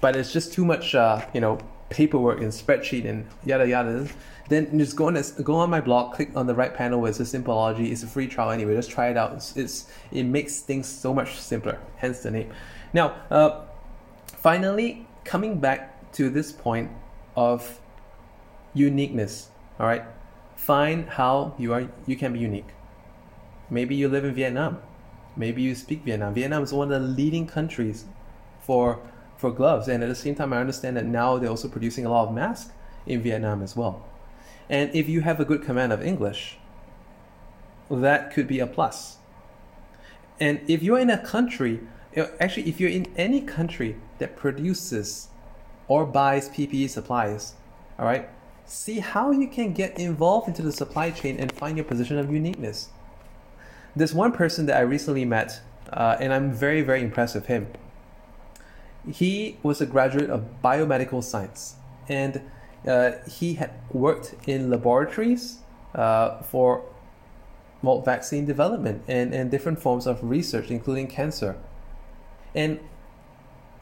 but 0.00 0.16
it's 0.16 0.32
just 0.32 0.52
too 0.52 0.64
much 0.64 0.94
uh, 0.94 1.24
you 1.34 1.40
know 1.40 1.58
paperwork 1.90 2.40
and 2.40 2.52
spreadsheet 2.52 3.04
and 3.04 3.26
yada 3.44 3.68
yada, 3.68 4.08
then 4.50 4.78
just 4.78 4.96
go 4.96 5.06
on 5.06 5.16
go 5.42 5.54
on 5.54 5.70
my 5.70 5.80
blog, 5.80 6.14
click 6.14 6.30
on 6.36 6.46
the 6.46 6.54
right 6.54 6.74
panel 6.74 7.00
where 7.00 7.10
it 7.10 7.14
says 7.14 7.32
Simpleology. 7.32 7.90
It's 7.90 8.02
a 8.02 8.06
free 8.06 8.28
trial 8.28 8.50
anyway. 8.50 8.74
Just 8.74 8.90
try 8.90 9.08
it 9.08 9.16
out. 9.16 9.32
It's, 9.32 9.56
it's 9.56 9.90
it 10.12 10.24
makes 10.24 10.60
things 10.60 10.86
so 10.86 11.14
much 11.14 11.38
simpler. 11.40 11.78
Hence 11.96 12.20
the 12.20 12.30
name. 12.30 12.52
Now, 12.92 13.14
uh, 13.30 13.62
finally, 14.26 15.06
coming 15.24 15.58
back 15.58 16.12
to 16.12 16.28
this 16.28 16.52
point 16.52 16.90
of 17.34 17.80
uniqueness 18.74 19.48
all 19.80 19.86
right, 19.86 20.04
find 20.56 21.08
how 21.08 21.54
you 21.56 21.72
are 21.72 21.88
you 22.06 22.14
can 22.14 22.34
be 22.34 22.38
unique. 22.38 22.68
Maybe 23.70 23.94
you 23.94 24.08
live 24.10 24.26
in 24.26 24.34
Vietnam. 24.34 24.78
Maybe 25.34 25.62
you 25.62 25.74
speak 25.74 26.04
Vietnam. 26.04 26.34
Vietnam 26.34 26.62
is 26.62 26.70
one 26.74 26.92
of 26.92 27.00
the 27.00 27.08
leading 27.08 27.46
countries 27.46 28.04
for 28.60 29.00
for 29.38 29.50
gloves, 29.50 29.88
and 29.88 30.02
at 30.02 30.10
the 30.10 30.14
same 30.14 30.34
time, 30.34 30.52
I 30.52 30.58
understand 30.58 30.98
that 30.98 31.06
now 31.06 31.38
they're 31.38 31.48
also 31.48 31.66
producing 31.66 32.04
a 32.04 32.10
lot 32.10 32.28
of 32.28 32.34
masks 32.34 32.72
in 33.06 33.22
Vietnam 33.22 33.62
as 33.62 33.74
well. 33.74 34.04
And 34.70 34.94
if 34.94 35.08
you 35.08 35.22
have 35.22 35.40
a 35.40 35.44
good 35.44 35.62
command 35.62 35.92
of 35.92 36.00
English, 36.00 36.56
that 37.90 38.32
could 38.32 38.46
be 38.46 38.60
a 38.60 38.68
plus. 38.68 39.16
And 40.38 40.60
if 40.68 40.80
you're 40.80 41.00
in 41.00 41.10
a 41.10 41.18
country, 41.18 41.80
actually, 42.38 42.68
if 42.68 42.80
you're 42.80 42.88
in 42.88 43.12
any 43.16 43.40
country 43.40 43.96
that 44.18 44.36
produces 44.36 45.26
or 45.88 46.06
buys 46.06 46.48
PPE 46.48 46.88
supplies, 46.88 47.54
all 47.98 48.06
right, 48.06 48.28
see 48.64 49.00
how 49.00 49.32
you 49.32 49.48
can 49.48 49.72
get 49.72 49.98
involved 49.98 50.46
into 50.46 50.62
the 50.62 50.72
supply 50.72 51.10
chain 51.10 51.36
and 51.40 51.50
find 51.50 51.76
your 51.76 51.84
position 51.84 52.16
of 52.16 52.32
uniqueness. 52.32 52.90
There's 53.96 54.14
one 54.14 54.30
person 54.30 54.66
that 54.66 54.76
I 54.76 54.82
recently 54.82 55.24
met, 55.24 55.60
uh, 55.92 56.16
and 56.20 56.32
I'm 56.32 56.52
very, 56.52 56.80
very 56.80 57.02
impressed 57.02 57.34
with 57.34 57.46
him. 57.46 57.66
He 59.10 59.58
was 59.64 59.80
a 59.80 59.86
graduate 59.86 60.30
of 60.30 60.62
biomedical 60.62 61.24
science, 61.24 61.74
and 62.08 62.40
uh, 62.86 63.12
he 63.28 63.54
had 63.54 63.70
worked 63.92 64.34
in 64.46 64.70
laboratories 64.70 65.58
uh, 65.94 66.42
for 66.42 66.84
well, 67.82 68.00
vaccine 68.02 68.44
development 68.44 69.02
and, 69.08 69.34
and 69.34 69.50
different 69.50 69.80
forms 69.80 70.06
of 70.06 70.22
research, 70.22 70.70
including 70.70 71.06
cancer. 71.06 71.56
And 72.54 72.80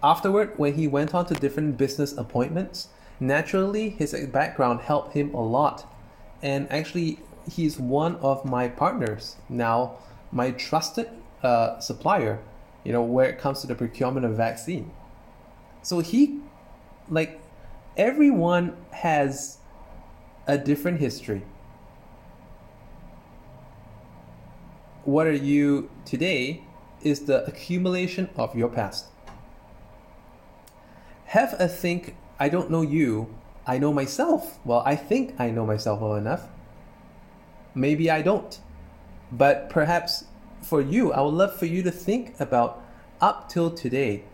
afterward, 0.02 0.52
when 0.56 0.74
he 0.74 0.87
went 0.87 1.14
on 1.14 1.26
to 1.26 1.34
different 1.34 1.76
business 1.76 2.16
appointments, 2.16 2.88
naturally 3.20 3.90
his 3.90 4.14
background 4.32 4.80
helped 4.82 5.14
him 5.14 5.34
a 5.34 5.42
lot 5.42 5.90
and 6.42 6.70
actually 6.70 7.18
he's 7.50 7.78
one 7.78 8.16
of 8.16 8.44
my 8.44 8.68
partners 8.68 9.37
now 9.48 9.96
my 10.30 10.50
trusted 10.52 11.08
uh, 11.42 11.78
supplier 11.80 12.38
you 12.84 12.92
know 12.92 13.02
where 13.02 13.28
it 13.28 13.38
comes 13.38 13.61
to 13.61 13.66
the 13.66 13.74
procurement 13.74 14.24
of 14.24 14.37
vaccine 14.37 14.90
so 15.82 15.98
he 16.00 16.38
like 17.08 17.40
everyone 17.98 18.76
has 18.92 19.58
a 20.46 20.56
different 20.56 21.00
history. 21.00 21.42
What 25.04 25.26
are 25.26 25.32
you 25.32 25.90
today 26.04 26.62
is 27.02 27.20
the 27.20 27.44
accumulation 27.46 28.30
of 28.37 28.56
your 28.56 28.68
past. 28.68 29.06
Have 31.26 31.54
a 31.58 31.68
think, 31.68 32.14
I 32.38 32.48
don't 32.48 32.70
know 32.70 32.82
you, 32.82 33.34
I 33.66 33.78
know 33.78 33.92
myself. 33.92 34.58
Well, 34.64 34.82
I 34.87 34.96
think 34.96 35.38
I 35.38 35.50
know 35.50 35.66
myself 35.66 36.00
well 36.00 36.14
enough. 36.14 36.48
Maybe 37.74 38.11
I 38.11 38.22
don't. 38.22 38.58
But 39.30 39.68
perhaps 39.68 40.24
for 40.62 40.80
you, 40.80 41.12
I 41.12 41.20
would 41.20 41.34
love 41.34 41.56
for 41.56 41.66
you 41.66 41.82
to 41.82 41.90
think 41.90 42.38
about 42.40 42.82
up 43.20 43.48
till 43.48 43.70
today. 43.70 44.24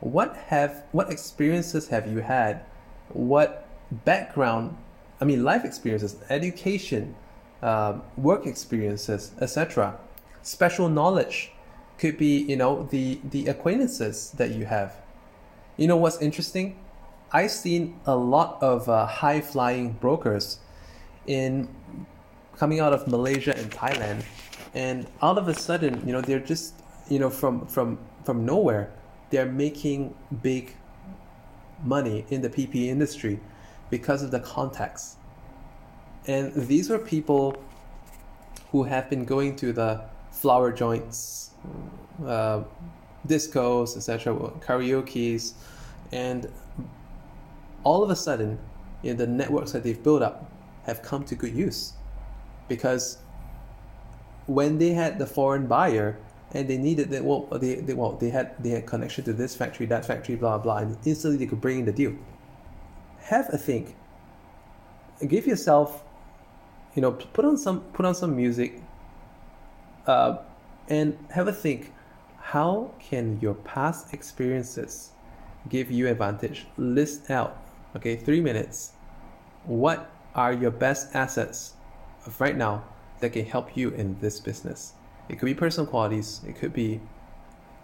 What 0.00 0.36
have 0.48 0.84
what 0.92 1.12
experiences 1.12 1.88
have 1.88 2.10
you 2.10 2.20
had? 2.20 2.64
What 3.12 3.66
background, 4.04 4.76
I 5.20 5.24
mean 5.24 5.44
life 5.44 5.64
experiences, 5.64 6.16
education, 6.28 7.14
uh, 7.62 7.98
work 8.16 8.46
experiences, 8.46 9.32
etc. 9.40 9.98
Special 10.42 10.88
knowledge 10.88 11.52
could 11.98 12.16
be, 12.16 12.38
you 12.38 12.56
know, 12.56 12.84
the 12.90 13.20
the 13.30 13.46
acquaintances 13.46 14.30
that 14.32 14.50
you 14.50 14.64
have. 14.64 14.94
You 15.76 15.86
know 15.86 15.96
what's 15.96 16.20
interesting? 16.20 16.76
I've 17.32 17.50
seen 17.50 18.00
a 18.06 18.16
lot 18.16 18.60
of 18.62 18.88
uh, 18.88 19.06
high 19.06 19.40
flying 19.40 19.92
brokers 19.92 20.58
in 21.26 21.68
coming 22.56 22.80
out 22.80 22.92
of 22.92 23.06
Malaysia 23.06 23.56
and 23.56 23.70
Thailand, 23.70 24.24
and 24.74 25.06
all 25.22 25.38
of 25.38 25.46
a 25.48 25.54
sudden, 25.54 26.02
you 26.06 26.12
know, 26.12 26.20
they're 26.20 26.40
just, 26.40 26.74
you 27.08 27.18
know, 27.18 27.30
from 27.30 27.66
from 27.66 27.98
from 28.24 28.44
nowhere, 28.44 28.90
they're 29.30 29.46
making 29.50 30.14
big 30.42 30.74
money 31.84 32.24
in 32.30 32.42
the 32.42 32.48
PPE 32.48 32.86
industry 32.86 33.40
because 33.90 34.22
of 34.22 34.30
the 34.30 34.40
contacts. 34.40 35.16
And 36.26 36.52
these 36.54 36.90
were 36.90 36.98
people 36.98 37.62
who 38.70 38.84
have 38.84 39.10
been 39.10 39.24
going 39.24 39.56
to 39.56 39.72
the 39.72 40.02
flower 40.30 40.72
joints, 40.72 41.50
uh, 42.24 42.62
discos, 43.26 43.96
etc., 43.96 44.34
karaoke's, 44.60 45.54
and 46.12 46.50
all 47.84 48.02
of 48.02 48.10
a 48.10 48.16
sudden, 48.16 48.58
you 49.02 49.12
know, 49.12 49.16
the 49.16 49.26
networks 49.26 49.72
that 49.72 49.82
they've 49.82 50.02
built 50.02 50.22
up 50.22 50.50
have 50.84 51.02
come 51.02 51.24
to 51.24 51.34
good 51.34 51.54
use 51.54 51.94
because 52.68 53.18
when 54.46 54.78
they 54.78 54.90
had 54.90 55.18
the 55.18 55.26
foreign 55.26 55.66
buyer 55.66 56.16
and 56.52 56.68
they 56.68 56.78
needed 56.78 57.10
that 57.10 57.24
well 57.24 57.46
they, 57.52 57.76
they 57.76 57.94
well 57.94 58.12
they 58.12 58.30
had 58.30 58.54
they 58.62 58.70
had 58.70 58.86
connection 58.86 59.24
to 59.24 59.32
this 59.32 59.54
factory 59.54 59.86
that 59.86 60.04
factory 60.04 60.34
blah 60.34 60.58
blah 60.58 60.78
and 60.78 60.96
instantly 61.04 61.38
they 61.38 61.46
could 61.46 61.60
bring 61.60 61.80
in 61.80 61.84
the 61.84 61.92
deal. 61.92 62.14
Have 63.24 63.48
a 63.52 63.58
think. 63.58 63.94
Give 65.26 65.46
yourself 65.46 66.02
you 66.94 67.02
know 67.02 67.12
put 67.12 67.44
on 67.44 67.56
some 67.56 67.80
put 67.92 68.04
on 68.04 68.14
some 68.14 68.36
music 68.36 68.82
uh, 70.06 70.38
and 70.88 71.16
have 71.30 71.48
a 71.48 71.52
think. 71.52 71.92
How 72.38 72.90
can 72.98 73.38
your 73.40 73.54
past 73.54 74.12
experiences 74.12 75.10
give 75.68 75.90
you 75.90 76.08
advantage? 76.08 76.66
List 76.76 77.30
out 77.30 77.62
okay 77.94 78.16
three 78.16 78.40
minutes. 78.40 78.92
What 79.64 80.10
are 80.34 80.52
your 80.52 80.70
best 80.70 81.14
assets 81.14 81.74
of 82.26 82.40
right 82.40 82.56
now 82.56 82.84
that 83.20 83.30
can 83.30 83.44
help 83.44 83.76
you 83.76 83.90
in 83.90 84.18
this 84.20 84.40
business 84.40 84.94
it 85.30 85.38
could 85.38 85.46
be 85.46 85.54
personal 85.54 85.86
qualities. 85.86 86.40
It 86.46 86.56
could 86.56 86.72
be 86.72 87.00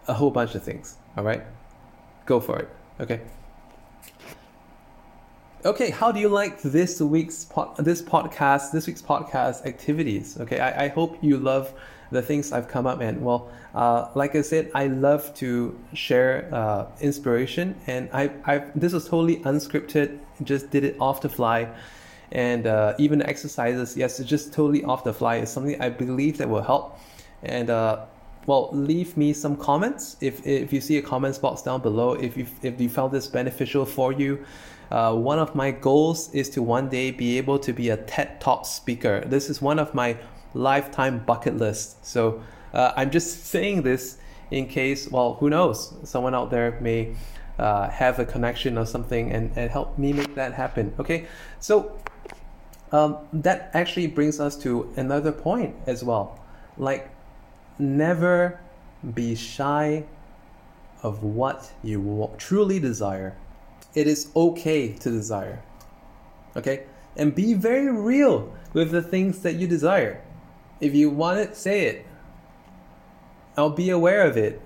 a 0.09 0.15
whole 0.15 0.31
bunch 0.31 0.55
of 0.55 0.63
things. 0.63 0.97
All 1.17 1.25
right? 1.25 1.43
Go 2.27 2.41
for 2.41 2.59
it. 2.59 2.69
Okay? 3.01 3.21
Okay 5.65 5.91
how 5.91 6.13
do 6.13 6.21
you 6.21 6.29
like 6.29 6.63
this 6.63 7.01
week's 7.01 7.45
pod, 7.45 7.77
this 7.79 8.01
podcast 8.01 8.71
this 8.71 8.87
week's 8.87 9.03
podcast 9.03 9.67
activities? 9.67 10.39
Okay 10.39 10.61
I, 10.61 10.85
I 10.85 10.89
hope 10.89 11.19
you 11.23 11.39
love 11.39 11.73
the 12.11 12.23
things 12.23 12.53
I've 12.53 12.69
come 12.69 12.87
up 12.87 13.01
and 13.01 13.23
well, 13.23 13.51
uh, 13.75 14.09
like 14.15 14.35
I 14.35 14.43
said, 14.43 14.71
I 14.75 14.87
love 14.87 15.35
to 15.37 15.79
share 15.93 16.49
uh, 16.53 16.87
inspiration, 17.01 17.75
and 17.87 18.09
I, 18.13 18.31
I 18.45 18.59
this 18.75 18.93
was 18.93 19.05
totally 19.05 19.39
unscripted, 19.39 20.19
just 20.43 20.71
did 20.71 20.85
it 20.85 20.97
off 21.01 21.21
the 21.21 21.29
fly, 21.29 21.69
and 22.33 22.67
uh, 22.67 22.95
even 22.99 23.23
exercises, 23.23 23.97
yes, 23.97 24.21
it's 24.21 24.29
just 24.29 24.53
totally 24.53 24.85
off 24.85 25.05
the 25.05 25.13
fly. 25.13 25.37
It's 25.37 25.51
something 25.51 25.81
I 25.81 25.89
believe 25.89 26.39
that 26.39 26.49
will 26.49 26.63
help, 26.63 26.99
and 27.47 27.71
uh, 27.71 28.05
well, 28.47 28.71
leave 28.73 29.17
me 29.17 29.33
some 29.33 29.57
comments 29.57 30.17
if 30.21 30.47
if 30.47 30.73
you 30.73 30.81
see 30.81 30.99
a 30.99 31.03
comments 31.03 31.39
box 31.39 31.63
down 31.63 31.81
below. 31.83 32.15
If 32.15 32.37
you 32.37 32.47
if 32.63 32.81
you 32.81 32.89
found 32.89 33.13
this 33.13 33.27
beneficial 33.27 33.87
for 33.87 34.13
you. 34.13 34.45
Uh, 34.89 35.13
one 35.13 35.41
of 35.41 35.55
my 35.57 35.73
goals 35.73 36.33
is 36.33 36.49
to 36.49 36.63
one 36.63 36.89
day 36.89 37.11
be 37.11 37.39
able 37.39 37.59
to 37.59 37.73
be 37.73 37.91
a 37.91 37.97
TED 37.97 38.41
Talk 38.41 38.65
speaker. 38.65 39.25
This 39.27 39.51
is 39.51 39.61
one 39.61 39.81
of 39.81 39.95
my 39.95 40.17
lifetime 40.55 41.19
bucket 41.27 41.57
list. 41.57 42.07
So 42.07 42.41
uh, 42.73 42.93
I'm 42.97 43.11
just 43.11 43.47
saying 43.47 43.83
this 43.83 44.19
in 44.51 44.69
case, 44.69 45.11
well, 45.11 45.35
who 45.35 45.51
knows? 45.51 45.93
Someone 46.05 46.37
out 46.37 46.51
there 46.51 46.79
may 46.81 47.17
uh, 47.59 47.89
have 47.89 48.19
a 48.19 48.25
connection 48.25 48.79
or 48.79 48.87
something 48.87 49.33
and, 49.33 49.51
and 49.57 49.71
help 49.71 49.99
me 49.99 50.13
make 50.13 50.35
that 50.37 50.55
happen. 50.55 50.95
Okay, 51.01 51.27
so 51.59 51.99
um, 52.93 53.19
that 53.33 53.71
actually 53.75 54.07
brings 54.07 54.39
us 54.39 54.57
to 54.59 54.93
another 54.97 55.33
point 55.33 55.75
as 55.87 56.05
well. 56.05 56.39
Like, 56.79 57.11
never 57.79 58.61
be 59.15 59.35
shy 59.35 60.05
of 61.03 61.23
what 61.23 61.73
you 61.83 62.31
truly 62.39 62.81
desire. 62.81 63.37
It 63.95 64.07
is 64.07 64.31
okay 64.35 64.93
to 64.93 65.11
desire. 65.11 65.63
Okay? 66.57 66.85
And 67.17 67.35
be 67.35 67.55
very 67.55 67.91
real 67.91 68.53
with 68.73 68.91
the 68.91 69.03
things 69.03 69.41
that 69.41 69.55
you 69.55 69.67
desire. 69.67 70.23
If 70.81 70.95
you 70.95 71.11
want 71.11 71.39
it, 71.39 71.57
say 71.57 71.87
it. 71.87 72.07
I'll 73.57 73.71
be 73.71 73.91
aware 73.91 74.27
of 74.27 74.37
it. 74.37 74.61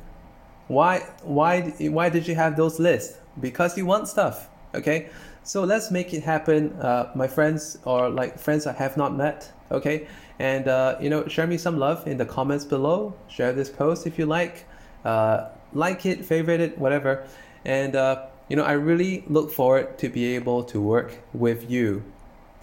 Why 0.66 1.06
why 1.22 1.62
why 1.90 2.08
did 2.08 2.26
you 2.26 2.34
have 2.34 2.56
those 2.56 2.80
lists? 2.80 3.18
Because 3.40 3.76
you 3.76 3.86
want 3.86 4.08
stuff. 4.08 4.48
Okay? 4.74 5.08
So 5.42 5.64
let's 5.64 5.90
make 5.90 6.12
it 6.12 6.22
happen, 6.22 6.72
uh, 6.80 7.10
my 7.14 7.26
friends 7.26 7.78
or 7.84 8.08
like 8.08 8.38
friends 8.38 8.66
I 8.66 8.72
have 8.72 8.96
not 8.96 9.16
met. 9.16 9.52
Okay? 9.70 10.06
And 10.38 10.68
uh, 10.68 10.96
you 11.00 11.10
know, 11.10 11.26
share 11.28 11.46
me 11.46 11.58
some 11.58 11.78
love 11.78 12.06
in 12.06 12.16
the 12.16 12.26
comments 12.26 12.64
below. 12.64 13.14
Share 13.28 13.52
this 13.52 13.70
post 13.70 14.06
if 14.06 14.18
you 14.18 14.26
like. 14.26 14.66
Uh, 15.04 15.48
like 15.72 16.04
it, 16.06 16.24
favorite 16.24 16.60
it, 16.60 16.78
whatever. 16.78 17.26
And 17.64 17.96
uh, 17.96 18.26
you 18.48 18.56
know, 18.56 18.64
I 18.64 18.72
really 18.72 19.24
look 19.28 19.50
forward 19.50 19.98
to 19.98 20.08
be 20.08 20.34
able 20.34 20.64
to 20.64 20.80
work 20.80 21.18
with 21.32 21.70
you 21.70 22.02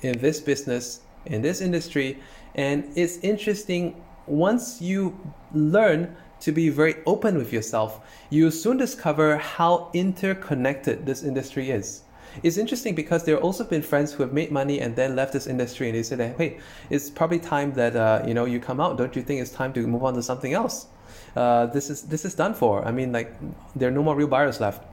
in 0.01 0.19
this 0.19 0.39
business, 0.39 1.01
in 1.25 1.41
this 1.41 1.61
industry, 1.61 2.19
and 2.55 2.85
it's 2.95 3.17
interesting 3.19 4.03
once 4.27 4.81
you 4.81 5.17
learn 5.53 6.15
to 6.41 6.51
be 6.51 6.69
very 6.69 6.95
open 7.05 7.37
with 7.37 7.51
yourself, 7.51 7.99
you'll 8.29 8.51
soon 8.51 8.77
discover 8.77 9.37
how 9.37 9.89
interconnected 9.93 11.05
this 11.05 11.23
industry 11.23 11.71
is. 11.71 12.03
It's 12.43 12.57
interesting 12.57 12.93
because 12.93 13.23
there 13.23 13.35
have 13.35 13.43
also 13.43 13.63
been 13.63 13.81
friends 13.81 14.13
who 14.13 14.23
have 14.23 14.33
made 14.33 14.51
money 14.51 14.79
and 14.79 14.95
then 14.95 15.15
left 15.15 15.33
this 15.33 15.47
industry, 15.47 15.89
and 15.89 15.97
they 15.97 16.03
said, 16.03 16.19
"Hey, 16.37 16.59
it's 16.89 17.09
probably 17.09 17.39
time 17.39 17.73
that 17.73 17.95
uh, 17.95 18.23
you 18.27 18.33
know 18.33 18.45
you 18.45 18.59
come 18.59 18.79
out. 18.79 18.97
Don't 18.97 19.15
you 19.15 19.23
think 19.23 19.41
it's 19.41 19.51
time 19.51 19.73
to 19.73 19.87
move 19.87 20.03
on 20.03 20.13
to 20.13 20.21
something 20.21 20.53
else? 20.53 20.87
Uh, 21.35 21.65
this 21.67 21.89
is 21.89 22.03
this 22.03 22.25
is 22.25 22.35
done 22.35 22.53
for. 22.53 22.85
I 22.85 22.91
mean, 22.91 23.11
like 23.11 23.33
there 23.75 23.89
are 23.89 23.91
no 23.91 24.03
more 24.03 24.15
real 24.15 24.27
buyers 24.27 24.59
left." 24.59 24.83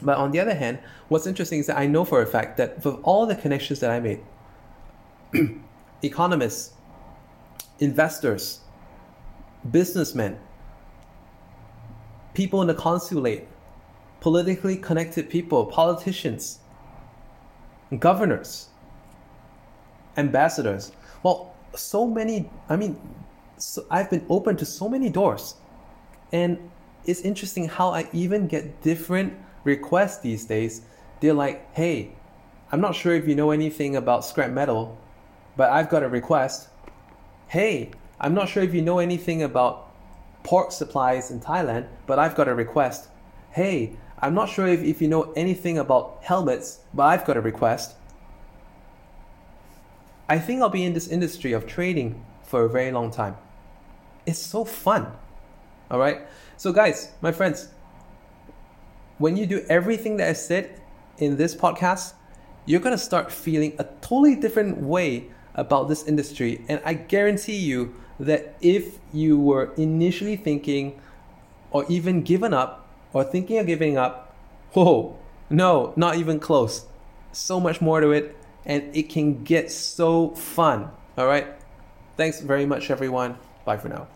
But 0.00 0.18
on 0.18 0.32
the 0.32 0.40
other 0.40 0.54
hand, 0.54 0.78
what's 1.08 1.26
interesting 1.26 1.60
is 1.60 1.66
that 1.66 1.78
I 1.78 1.86
know 1.86 2.04
for 2.04 2.22
a 2.22 2.26
fact 2.26 2.56
that 2.56 2.84
with 2.84 2.96
all 3.02 3.26
the 3.26 3.36
connections 3.36 3.80
that 3.80 3.90
I 3.90 4.00
made, 4.00 4.20
economists, 6.02 6.72
investors, 7.78 8.60
businessmen, 9.70 10.38
people 12.34 12.62
in 12.62 12.68
the 12.68 12.74
consulate, 12.74 13.46
politically 14.20 14.76
connected 14.76 15.28
people, 15.28 15.66
politicians, 15.66 16.58
governors, 17.98 18.68
ambassadors. 20.16 20.92
Well, 21.22 21.54
so 21.74 22.06
many, 22.06 22.50
I 22.68 22.76
mean, 22.76 23.00
so 23.58 23.84
I've 23.90 24.10
been 24.10 24.24
open 24.28 24.56
to 24.56 24.64
so 24.66 24.88
many 24.88 25.08
doors. 25.08 25.54
And 26.32 26.70
it's 27.04 27.20
interesting 27.20 27.68
how 27.68 27.90
I 27.90 28.08
even 28.12 28.46
get 28.46 28.82
different 28.82 29.34
requests 29.64 30.18
these 30.20 30.44
days. 30.44 30.82
They're 31.20 31.34
like, 31.34 31.74
hey, 31.74 32.12
I'm 32.70 32.80
not 32.80 32.94
sure 32.94 33.14
if 33.14 33.28
you 33.28 33.34
know 33.34 33.50
anything 33.50 33.96
about 33.96 34.24
scrap 34.24 34.50
metal, 34.50 34.98
but 35.56 35.70
I've 35.70 35.90
got 35.90 36.02
a 36.02 36.08
request 36.08 36.68
hey, 37.52 37.90
I'm 38.18 38.32
not 38.32 38.48
sure 38.48 38.62
if 38.62 38.72
you 38.72 38.80
know 38.80 38.98
anything 38.98 39.42
about 39.42 39.91
pork 40.42 40.72
supplies 40.72 41.30
in 41.30 41.40
Thailand, 41.40 41.86
but 42.06 42.18
I've 42.18 42.34
got 42.34 42.48
a 42.48 42.54
request. 42.54 43.08
Hey, 43.50 43.96
I'm 44.18 44.34
not 44.34 44.48
sure 44.48 44.66
if, 44.66 44.82
if 44.82 45.02
you 45.02 45.08
know 45.08 45.32
anything 45.36 45.78
about 45.78 46.18
helmets, 46.22 46.80
but 46.94 47.04
I've 47.04 47.24
got 47.24 47.36
a 47.36 47.40
request. 47.40 47.96
I 50.28 50.38
think 50.38 50.62
I'll 50.62 50.68
be 50.68 50.84
in 50.84 50.94
this 50.94 51.08
industry 51.08 51.52
of 51.52 51.66
trading 51.66 52.24
for 52.44 52.64
a 52.64 52.68
very 52.68 52.92
long 52.92 53.10
time. 53.10 53.36
It's 54.24 54.38
so 54.38 54.64
fun. 54.64 55.12
All 55.90 55.98
right? 55.98 56.22
So, 56.56 56.72
guys, 56.72 57.10
my 57.20 57.32
friends, 57.32 57.68
when 59.18 59.36
you 59.36 59.46
do 59.46 59.64
everything 59.68 60.16
that 60.18 60.28
I 60.28 60.32
said, 60.32 60.80
in 61.18 61.36
this 61.36 61.54
podcast, 61.54 62.14
you're 62.66 62.80
going 62.80 62.96
to 62.96 63.02
start 63.02 63.30
feeling 63.30 63.74
a 63.78 63.84
totally 64.00 64.34
different 64.34 64.78
way 64.78 65.30
about 65.54 65.88
this 65.88 66.04
industry. 66.04 66.64
And 66.68 66.80
I 66.84 66.94
guarantee 66.94 67.56
you 67.56 67.94
that 68.22 68.54
if 68.60 68.98
you 69.12 69.38
were 69.38 69.72
initially 69.76 70.36
thinking 70.36 71.00
or 71.70 71.84
even 71.88 72.22
given 72.22 72.54
up 72.54 72.88
or 73.12 73.24
thinking 73.24 73.58
of 73.58 73.66
giving 73.66 73.98
up, 73.98 74.34
whoa, 74.72 75.18
no, 75.50 75.92
not 75.96 76.16
even 76.16 76.38
close. 76.38 76.86
So 77.32 77.58
much 77.58 77.80
more 77.80 78.00
to 78.00 78.12
it, 78.12 78.36
and 78.64 78.94
it 78.94 79.08
can 79.08 79.42
get 79.42 79.70
so 79.70 80.30
fun. 80.30 80.90
All 81.18 81.26
right. 81.26 81.48
Thanks 82.16 82.40
very 82.40 82.66
much, 82.66 82.90
everyone. 82.90 83.38
Bye 83.64 83.78
for 83.78 83.88
now. 83.88 84.06